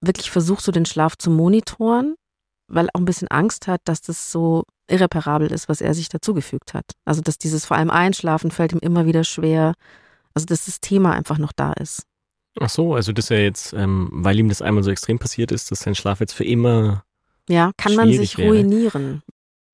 wirklich 0.00 0.30
versucht, 0.30 0.64
so 0.64 0.72
den 0.72 0.86
Schlaf 0.86 1.16
zu 1.16 1.30
monitoren 1.30 2.14
weil 2.70 2.86
er 2.86 2.90
auch 2.94 3.00
ein 3.00 3.04
bisschen 3.04 3.28
Angst 3.28 3.66
hat, 3.66 3.80
dass 3.84 4.00
das 4.00 4.30
so 4.32 4.64
irreparabel 4.88 5.52
ist, 5.52 5.68
was 5.68 5.80
er 5.80 5.94
sich 5.94 6.08
dazugefügt 6.08 6.74
hat. 6.74 6.92
Also 7.04 7.20
dass 7.20 7.38
dieses 7.38 7.66
vor 7.66 7.76
allem 7.76 7.90
Einschlafen 7.90 8.50
fällt 8.50 8.72
ihm 8.72 8.78
immer 8.80 9.06
wieder 9.06 9.24
schwer. 9.24 9.74
Also 10.34 10.46
dass 10.46 10.66
das 10.66 10.80
Thema 10.80 11.12
einfach 11.12 11.38
noch 11.38 11.52
da 11.52 11.72
ist. 11.72 12.04
Ach 12.58 12.68
so, 12.68 12.94
also 12.94 13.12
dass 13.12 13.30
er 13.30 13.42
jetzt, 13.42 13.72
ähm, 13.72 14.08
weil 14.12 14.38
ihm 14.38 14.48
das 14.48 14.62
einmal 14.62 14.82
so 14.82 14.90
extrem 14.90 15.18
passiert 15.18 15.52
ist, 15.52 15.70
dass 15.70 15.80
sein 15.80 15.94
Schlaf 15.94 16.20
jetzt 16.20 16.32
für 16.32 16.44
immer. 16.44 17.04
Ja, 17.48 17.72
kann 17.76 17.94
man 17.94 18.12
sich 18.12 18.38
wäre. 18.38 18.48
ruinieren. 18.48 19.22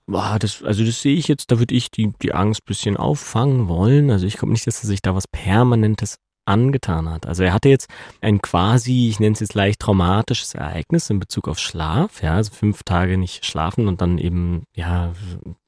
Boah, 0.07 0.39
das, 0.39 0.63
also 0.63 0.85
das 0.85 1.03
sehe 1.03 1.17
ich 1.17 1.27
jetzt, 1.27 1.51
da 1.51 1.59
würde 1.59 1.75
ich 1.75 1.91
die, 1.91 2.13
die 2.23 2.33
Angst 2.33 2.63
ein 2.63 2.69
bisschen 2.69 2.97
auffangen 2.97 3.69
wollen. 3.69 4.11
Also 4.11 4.27
ich 4.27 4.37
glaube 4.37 4.53
nicht, 4.53 4.67
dass 4.67 4.83
er 4.83 4.87
sich 4.87 5.03
da 5.03 5.15
was 5.15 5.27
Permanentes 5.27 6.17
angetan 6.47 7.11
hat. 7.11 7.27
Also 7.27 7.43
er 7.43 7.53
hatte 7.53 7.69
jetzt 7.69 7.89
ein 8.21 8.41
quasi, 8.41 9.09
ich 9.09 9.21
nenne 9.21 9.35
es 9.35 9.41
jetzt 9.41 9.55
leicht 9.55 9.81
traumatisches 9.81 10.55
Ereignis 10.55 11.11
in 11.11 11.21
Bezug 11.21 11.49
auf 11.49 11.59
Schlaf, 11.59 12.23
ja, 12.23 12.35
also 12.35 12.53
fünf 12.53 12.83
Tage 12.85 13.19
nicht 13.19 13.45
schlafen 13.45 13.89
und 13.89 14.01
dann 14.01 14.19
eben, 14.19 14.65
ja, 14.75 15.13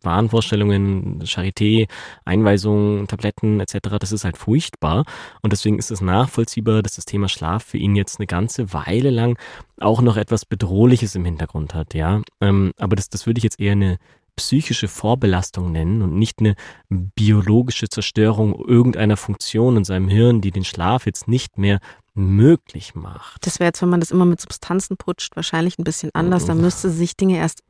Wahnvorstellungen, 0.02 1.22
Charité, 1.24 1.88
Einweisungen, 2.24 3.08
Tabletten 3.08 3.60
etc., 3.60 3.98
das 3.98 4.12
ist 4.12 4.24
halt 4.24 4.36
furchtbar 4.36 5.04
und 5.42 5.52
deswegen 5.52 5.78
ist 5.78 5.90
es 5.90 6.00
nachvollziehbar, 6.00 6.82
dass 6.82 6.94
das 6.94 7.04
Thema 7.04 7.28
Schlaf 7.28 7.64
für 7.64 7.78
ihn 7.78 7.96
jetzt 7.96 8.20
eine 8.20 8.26
ganze 8.26 8.72
Weile 8.72 9.10
lang 9.10 9.38
auch 9.80 10.00
noch 10.00 10.16
etwas 10.16 10.44
Bedrohliches 10.44 11.14
im 11.14 11.24
Hintergrund 11.24 11.74
hat, 11.74 11.94
ja. 11.94 12.22
Ähm, 12.40 12.72
aber 12.78 12.96
das, 12.96 13.08
das 13.08 13.26
würde 13.26 13.38
ich 13.38 13.44
jetzt 13.44 13.60
eher 13.60 13.72
eine 13.72 13.98
psychische 14.38 14.88
Vorbelastung 14.88 15.70
nennen 15.70 16.02
und 16.02 16.18
nicht 16.18 16.38
eine 16.38 16.54
biologische 16.88 17.88
Zerstörung 17.88 18.54
irgendeiner 18.54 19.16
Funktion 19.16 19.76
in 19.76 19.84
seinem 19.84 20.08
Hirn, 20.08 20.40
die 20.40 20.50
den 20.50 20.64
Schlaf 20.64 21.06
jetzt 21.06 21.28
nicht 21.28 21.58
mehr 21.58 21.80
möglich 22.14 22.94
macht. 22.94 23.46
Das 23.46 23.60
wäre 23.60 23.68
jetzt, 23.68 23.82
wenn 23.82 23.90
man 23.90 24.00
das 24.00 24.10
immer 24.10 24.24
mit 24.24 24.40
Substanzen 24.40 24.96
putscht, 24.96 25.36
wahrscheinlich 25.36 25.78
ein 25.78 25.84
bisschen 25.84 26.10
anders. 26.14 26.46
Da 26.46 26.54
müsste 26.54 26.90
sich 26.90 27.16
Dinge 27.16 27.36
erst 27.36 27.62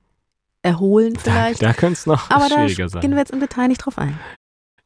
erholen 0.62 1.16
vielleicht. 1.16 1.62
Da, 1.62 1.68
da 1.68 1.72
könnte 1.72 1.94
es 1.94 2.07
noch 2.07 2.31
Aber 2.31 2.46
schwieriger 2.48 2.85
da 2.85 2.88
sein. 2.90 3.00
gehen 3.02 3.11
wir 3.12 3.18
jetzt 3.18 3.33
im 3.33 3.40
Detail 3.40 3.68
nicht 3.68 3.78
drauf 3.85 3.98
ein. 3.98 4.18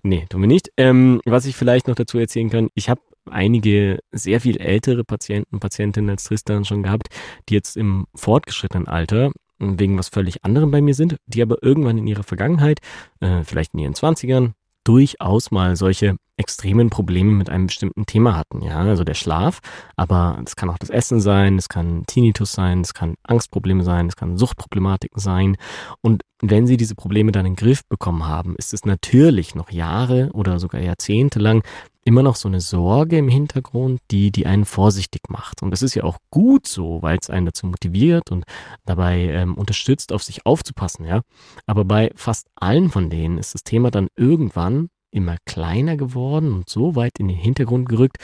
Nee, 0.02 0.26
tun 0.28 0.40
wir 0.40 0.48
nicht. 0.48 0.70
Ähm, 0.76 1.20
was 1.24 1.46
ich 1.46 1.56
vielleicht 1.56 1.86
noch 1.86 1.94
dazu 1.94 2.18
erzählen 2.18 2.50
kann, 2.50 2.68
ich 2.74 2.88
habe 2.88 3.00
einige 3.30 4.00
sehr 4.10 4.40
viel 4.40 4.60
ältere 4.60 5.04
Patienten, 5.04 5.60
Patientinnen 5.60 6.10
als 6.10 6.24
Tristan 6.24 6.64
schon 6.64 6.82
gehabt, 6.82 7.08
die 7.48 7.54
jetzt 7.54 7.76
im 7.76 8.06
fortgeschrittenen 8.14 8.88
Alter 8.88 9.30
wegen 9.62 9.98
was 9.98 10.08
völlig 10.08 10.44
anderem 10.44 10.70
bei 10.70 10.80
mir 10.80 10.94
sind, 10.94 11.16
die 11.26 11.42
aber 11.42 11.62
irgendwann 11.62 11.98
in 11.98 12.06
ihrer 12.06 12.22
Vergangenheit, 12.24 12.80
äh, 13.20 13.44
vielleicht 13.44 13.74
in 13.74 13.80
ihren 13.80 13.94
Zwanzigern, 13.94 14.54
durchaus 14.84 15.50
mal 15.50 15.76
solche 15.76 16.16
extremen 16.36 16.90
Probleme 16.90 17.30
mit 17.30 17.50
einem 17.50 17.66
bestimmten 17.66 18.06
Thema 18.06 18.36
hatten. 18.36 18.62
Ja, 18.62 18.78
also 18.78 19.04
der 19.04 19.14
Schlaf, 19.14 19.60
aber 19.96 20.42
es 20.44 20.56
kann 20.56 20.70
auch 20.70 20.78
das 20.78 20.90
Essen 20.90 21.20
sein, 21.20 21.56
es 21.56 21.68
kann 21.68 22.04
Tinnitus 22.06 22.52
sein, 22.52 22.80
es 22.80 22.94
kann 22.94 23.14
Angstprobleme 23.22 23.84
sein, 23.84 24.08
es 24.08 24.16
kann 24.16 24.36
Suchtproblematiken 24.36 25.20
sein. 25.20 25.56
Und 26.00 26.22
wenn 26.40 26.66
sie 26.66 26.76
diese 26.76 26.96
Probleme 26.96 27.30
dann 27.30 27.46
in 27.46 27.52
den 27.52 27.56
Griff 27.56 27.82
bekommen 27.88 28.26
haben, 28.26 28.56
ist 28.56 28.74
es 28.74 28.84
natürlich 28.84 29.54
noch 29.54 29.70
Jahre 29.70 30.30
oder 30.32 30.58
sogar 30.58 30.80
Jahrzehnte 30.80 31.38
lang 31.38 31.62
immer 32.04 32.22
noch 32.22 32.36
so 32.36 32.48
eine 32.48 32.60
Sorge 32.60 33.18
im 33.18 33.28
Hintergrund, 33.28 34.00
die, 34.10 34.30
die 34.30 34.46
einen 34.46 34.64
vorsichtig 34.64 35.22
macht. 35.28 35.62
Und 35.62 35.70
das 35.70 35.82
ist 35.82 35.94
ja 35.94 36.04
auch 36.04 36.18
gut 36.30 36.66
so, 36.66 37.02
weil 37.02 37.18
es 37.20 37.30
einen 37.30 37.46
dazu 37.46 37.66
motiviert 37.66 38.30
und 38.30 38.44
dabei 38.84 39.20
ähm, 39.28 39.54
unterstützt, 39.54 40.12
auf 40.12 40.22
sich 40.22 40.44
aufzupassen, 40.46 41.04
ja. 41.06 41.22
Aber 41.66 41.84
bei 41.84 42.10
fast 42.14 42.48
allen 42.56 42.90
von 42.90 43.10
denen 43.10 43.38
ist 43.38 43.54
das 43.54 43.62
Thema 43.62 43.90
dann 43.90 44.08
irgendwann 44.16 44.88
immer 45.12 45.36
kleiner 45.44 45.96
geworden 45.96 46.52
und 46.52 46.68
so 46.68 46.96
weit 46.96 47.18
in 47.18 47.28
den 47.28 47.36
Hintergrund 47.36 47.88
gerückt, 47.88 48.16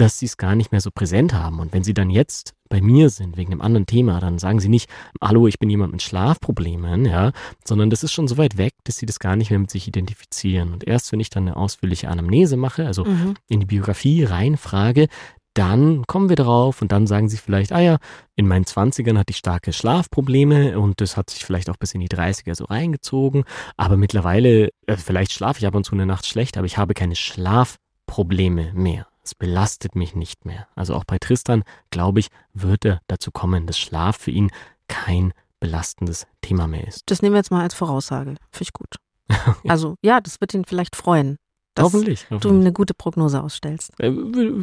dass 0.00 0.18
sie 0.18 0.26
es 0.26 0.38
gar 0.38 0.54
nicht 0.54 0.72
mehr 0.72 0.80
so 0.80 0.90
präsent 0.90 1.34
haben. 1.34 1.60
Und 1.60 1.74
wenn 1.74 1.84
sie 1.84 1.92
dann 1.92 2.08
jetzt 2.08 2.54
bei 2.70 2.80
mir 2.80 3.10
sind, 3.10 3.36
wegen 3.36 3.52
einem 3.52 3.60
anderen 3.60 3.84
Thema, 3.84 4.18
dann 4.18 4.38
sagen 4.38 4.58
sie 4.58 4.70
nicht, 4.70 4.88
hallo, 5.20 5.46
ich 5.46 5.58
bin 5.58 5.68
jemand 5.68 5.92
mit 5.92 6.00
Schlafproblemen, 6.00 7.04
ja, 7.04 7.32
sondern 7.66 7.90
das 7.90 8.02
ist 8.02 8.12
schon 8.12 8.26
so 8.26 8.38
weit 8.38 8.56
weg, 8.56 8.72
dass 8.84 8.96
sie 8.96 9.04
das 9.04 9.18
gar 9.18 9.36
nicht 9.36 9.50
mehr 9.50 9.58
mit 9.58 9.70
sich 9.70 9.86
identifizieren. 9.86 10.72
Und 10.72 10.86
erst 10.86 11.12
wenn 11.12 11.20
ich 11.20 11.28
dann 11.28 11.48
eine 11.48 11.56
ausführliche 11.56 12.08
Anamnese 12.08 12.56
mache, 12.56 12.86
also 12.86 13.04
mhm. 13.04 13.34
in 13.48 13.60
die 13.60 13.66
Biografie 13.66 14.24
reinfrage, 14.24 15.08
dann 15.52 16.06
kommen 16.06 16.30
wir 16.30 16.36
drauf 16.36 16.80
und 16.80 16.92
dann 16.92 17.06
sagen 17.06 17.28
sie 17.28 17.36
vielleicht, 17.36 17.72
ah 17.72 17.80
ja, 17.80 17.98
in 18.36 18.48
meinen 18.48 18.64
20ern 18.64 19.18
hatte 19.18 19.32
ich 19.32 19.36
starke 19.36 19.74
Schlafprobleme 19.74 20.78
und 20.78 21.02
das 21.02 21.18
hat 21.18 21.28
sich 21.28 21.44
vielleicht 21.44 21.68
auch 21.68 21.76
bis 21.76 21.92
in 21.92 22.00
die 22.00 22.08
30er 22.08 22.54
so 22.54 22.64
reingezogen, 22.64 23.44
aber 23.76 23.98
mittlerweile, 23.98 24.70
äh, 24.86 24.96
vielleicht 24.96 25.32
schlafe 25.32 25.58
ich 25.58 25.66
ab 25.66 25.74
und 25.74 25.84
zu 25.84 25.92
eine 25.92 26.06
Nacht 26.06 26.24
schlecht, 26.26 26.56
aber 26.56 26.66
ich 26.66 26.78
habe 26.78 26.94
keine 26.94 27.16
Schlafprobleme 27.16 28.72
mehr. 28.72 29.09
Es 29.30 29.34
belastet 29.36 29.94
mich 29.94 30.16
nicht 30.16 30.44
mehr. 30.44 30.66
Also 30.74 30.96
auch 30.96 31.04
bei 31.04 31.16
Tristan, 31.18 31.62
glaube 31.90 32.18
ich, 32.18 32.30
wird 32.52 32.84
er 32.84 33.00
dazu 33.06 33.30
kommen, 33.30 33.68
dass 33.68 33.78
Schlaf 33.78 34.16
für 34.16 34.32
ihn 34.32 34.50
kein 34.88 35.32
belastendes 35.60 36.26
Thema 36.40 36.66
mehr 36.66 36.84
ist. 36.88 37.04
Das 37.06 37.22
nehmen 37.22 37.34
wir 37.34 37.38
jetzt 37.38 37.52
mal 37.52 37.62
als 37.62 37.74
Voraussage. 37.74 38.34
Finde 38.50 38.62
ich 38.62 38.72
gut. 38.72 38.96
Also 39.68 39.94
ja, 40.02 40.20
das 40.20 40.40
wird 40.40 40.52
ihn 40.52 40.64
vielleicht 40.64 40.96
freuen, 40.96 41.36
dass 41.76 41.84
hoffentlich, 41.84 42.24
hoffentlich. 42.24 42.42
du 42.42 42.48
ihm 42.48 42.60
eine 42.60 42.72
gute 42.72 42.92
Prognose 42.92 43.40
ausstellst. 43.40 43.92
Äh, 44.00 44.12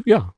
ja. 0.03 0.33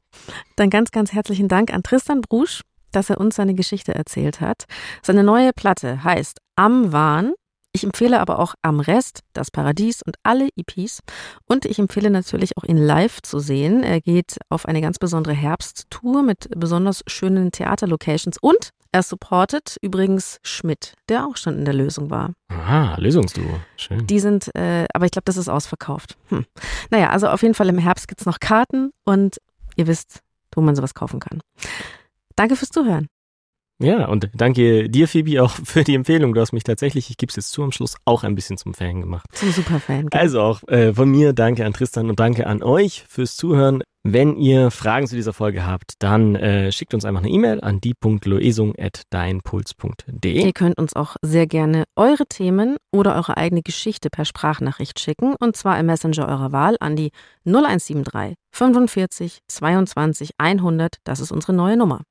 Dann 0.58 0.70
ganz, 0.70 0.92
ganz 0.92 1.12
herzlichen 1.12 1.48
Dank 1.48 1.74
an 1.74 1.82
Tristan 1.82 2.22
Brusch, 2.22 2.62
dass 2.92 3.10
er 3.10 3.20
uns 3.20 3.36
seine 3.36 3.56
Geschichte 3.56 3.96
erzählt 3.96 4.42
hat. 4.42 4.66
Seine 5.02 5.24
neue 5.24 5.54
Platte 5.54 6.04
heißt 6.04 6.40
Am 6.56 6.92
Wahn 6.92 7.34
ich 7.72 7.84
empfehle 7.84 8.20
aber 8.20 8.40
auch 8.40 8.56
Am 8.62 8.80
Rest, 8.80 9.22
Das 9.34 9.52
Paradies 9.52 10.02
und 10.02 10.16
alle 10.24 10.50
EPs. 10.56 11.02
Und 11.46 11.66
ich 11.66 11.80
empfehle 11.80 12.10
natürlich 12.10 12.58
auch 12.58 12.64
ihn 12.64 12.78
live 12.78 13.22
zu 13.22 13.40
sehen. 13.40 13.84
Er 13.84 14.02
geht 14.02 14.38
auf 14.50 14.66
eine 14.66 14.82
ganz 14.82 14.98
besondere 14.98 15.34
Herbsttour 15.34 16.24
mit 16.24 16.50
besonders 16.56 17.04
schönen 17.08 17.52
Theaterlocations 17.52 18.38
und 18.42 18.72
er 18.92 19.04
supportet 19.04 19.78
übrigens 19.84 20.40
Schmidt, 20.42 20.96
der 21.10 21.28
auch 21.28 21.38
schon 21.38 21.60
in 21.60 21.66
der 21.66 21.76
Lösung 21.76 22.10
war. 22.10 22.34
Aha, 22.48 22.96
Lösungsduo. 22.98 23.60
Schön. 23.78 24.08
Die 24.08 24.20
sind, 24.20 24.50
äh, 24.56 24.86
aber 24.96 25.06
ich 25.06 25.12
glaube, 25.12 25.26
das 25.26 25.38
ist 25.38 25.48
ausverkauft. 25.48 26.18
Hm. 26.30 26.46
Naja, 26.90 27.12
also 27.12 27.28
auf 27.28 27.44
jeden 27.44 27.54
Fall 27.54 27.70
im 27.70 27.78
Herbst 27.78 28.08
gibt 28.08 28.22
es 28.22 28.26
noch 28.26 28.40
Karten 28.40 28.92
und 29.06 29.38
ihr 29.76 29.86
wisst, 29.86 30.22
wo 30.56 30.62
man 30.62 30.76
sowas 30.76 30.96
kaufen 30.96 31.20
kann. 31.20 31.42
Danke 32.36 32.56
fürs 32.56 32.72
Zuhören. 32.72 33.08
Ja, 33.82 34.08
und 34.08 34.30
danke 34.34 34.90
dir, 34.90 35.08
Phoebe, 35.08 35.42
auch 35.42 35.52
für 35.64 35.84
die 35.84 35.96
Empfehlung. 35.96 36.34
Du 36.34 36.42
hast 36.42 36.52
mich 36.52 36.64
tatsächlich, 36.64 37.10
ich 37.10 37.18
gebe 37.18 37.30
es 37.30 37.38
jetzt 37.38 37.52
zu 37.52 37.64
am 37.64 37.72
Schluss, 37.72 37.96
auch 38.06 38.24
ein 38.24 38.36
bisschen 38.36 38.58
zum 38.58 38.74
Fan 38.74 39.02
gemacht. 39.02 39.26
Zum 39.34 39.52
Superfan. 39.52 40.08
Genau. 40.08 40.22
Also 40.22 40.42
auch 40.42 40.68
äh, 40.68 40.94
von 40.94 41.10
mir 41.10 41.34
danke 41.34 41.66
an 41.66 41.74
Tristan 41.74 42.10
und 42.10 42.20
danke 42.20 42.46
an 42.46 42.62
euch 42.62 43.06
fürs 43.08 43.38
Zuhören. 43.38 43.82
Wenn 44.04 44.38
ihr 44.38 44.72
Fragen 44.72 45.08
zu 45.08 45.16
dieser 45.16 45.34
Folge 45.34 45.66
habt, 45.66 45.96
dann 46.00 46.36
äh, 46.36 46.72
schickt 46.72 46.94
uns 46.94 47.04
einfach 47.04 47.22
eine 47.22 47.30
E-Mail 47.30 47.60
an 47.62 47.82
die.loesung.deinpuls.de. 47.82 50.46
Ihr 50.46 50.54
könnt 50.54 50.78
uns 50.78 50.96
auch 50.96 51.18
sehr 51.22 51.48
gerne 51.48 51.84
eure 51.98 52.26
Themen 52.26 52.78
oder 52.94 53.16
eure 53.16 53.36
eigene 53.36 53.62
Geschichte 53.62 54.10
per 54.10 54.24
Sprachnachricht 54.24 55.02
schicken 55.02 55.36
und 55.38 55.58
zwar 55.58 55.78
im 55.80 55.88
Messenger 55.88 56.30
eurer 56.30 56.54
Wahl 56.54 56.78
an 56.80 56.96
die 56.96 57.12
0173 57.46 58.36
45 58.52 59.40
22 59.48 60.32
100. 60.38 60.96
Das 61.04 61.20
ist 61.20 61.34
unsere 61.34 61.52
neue 61.54 61.76
Nummer. 61.76 62.04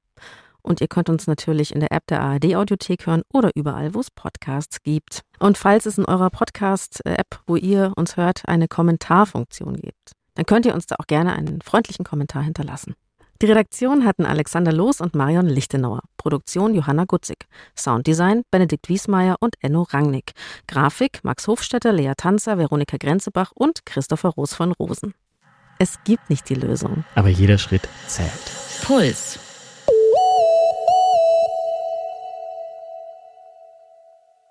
Und 0.69 0.83
ihr 0.83 0.87
könnt 0.87 1.09
uns 1.09 1.27
natürlich 1.27 1.75
in 1.75 1.81
der 1.81 1.93
App 1.93 2.07
der 2.09 2.21
ARD 2.21 2.55
Audiothek 2.55 3.07
hören 3.07 3.23
oder 3.33 3.51
überall, 3.55 3.95
wo 3.95 4.01
es 4.01 4.11
Podcasts 4.11 4.83
gibt. 4.83 5.23
Und 5.39 5.57
falls 5.57 5.87
es 5.87 5.97
in 5.97 6.05
eurer 6.05 6.29
Podcast-App, 6.29 7.41
wo 7.47 7.57
ihr 7.57 7.95
uns 7.97 8.19
hört, 8.19 8.43
eine 8.47 8.69
Kommentarfunktion 8.69 9.77
gibt, 9.77 10.13
dann 10.35 10.45
könnt 10.45 10.67
ihr 10.67 10.75
uns 10.75 10.87
da 10.87 10.97
auch 10.99 11.07
gerne 11.07 11.33
einen 11.33 11.63
freundlichen 11.63 12.05
Kommentar 12.05 12.43
hinterlassen. 12.43 12.95
Die 13.41 13.47
Redaktion 13.47 14.05
hatten 14.05 14.27
Alexander 14.27 14.71
Loos 14.71 15.01
und 15.01 15.15
Marion 15.15 15.47
Lichtenauer. 15.47 16.03
Produktion 16.19 16.75
Johanna 16.75 17.07
Gutzig. 17.07 17.47
Sounddesign 17.75 18.43
Benedikt 18.51 18.91
Wiesmeier 18.91 19.37
und 19.41 19.55
Enno 19.61 19.85
Rangnick. 19.85 20.33
Grafik 20.67 21.21
Max 21.23 21.49
Hofstetter, 21.49 21.95
Lea 21.95 22.13
Tanzer, 22.15 22.59
Veronika 22.59 22.99
Grenzebach 22.99 23.53
und 23.55 23.87
Christopher 23.87 24.31
Roos 24.31 24.53
von 24.53 24.73
Rosen. 24.73 25.15
Es 25.79 25.99
gibt 26.05 26.29
nicht 26.29 26.47
die 26.51 26.57
Lösung. 26.57 27.05
Aber 27.15 27.29
jeder 27.31 27.57
Schritt 27.57 27.89
zählt. 28.07 28.33
Puls 28.83 29.39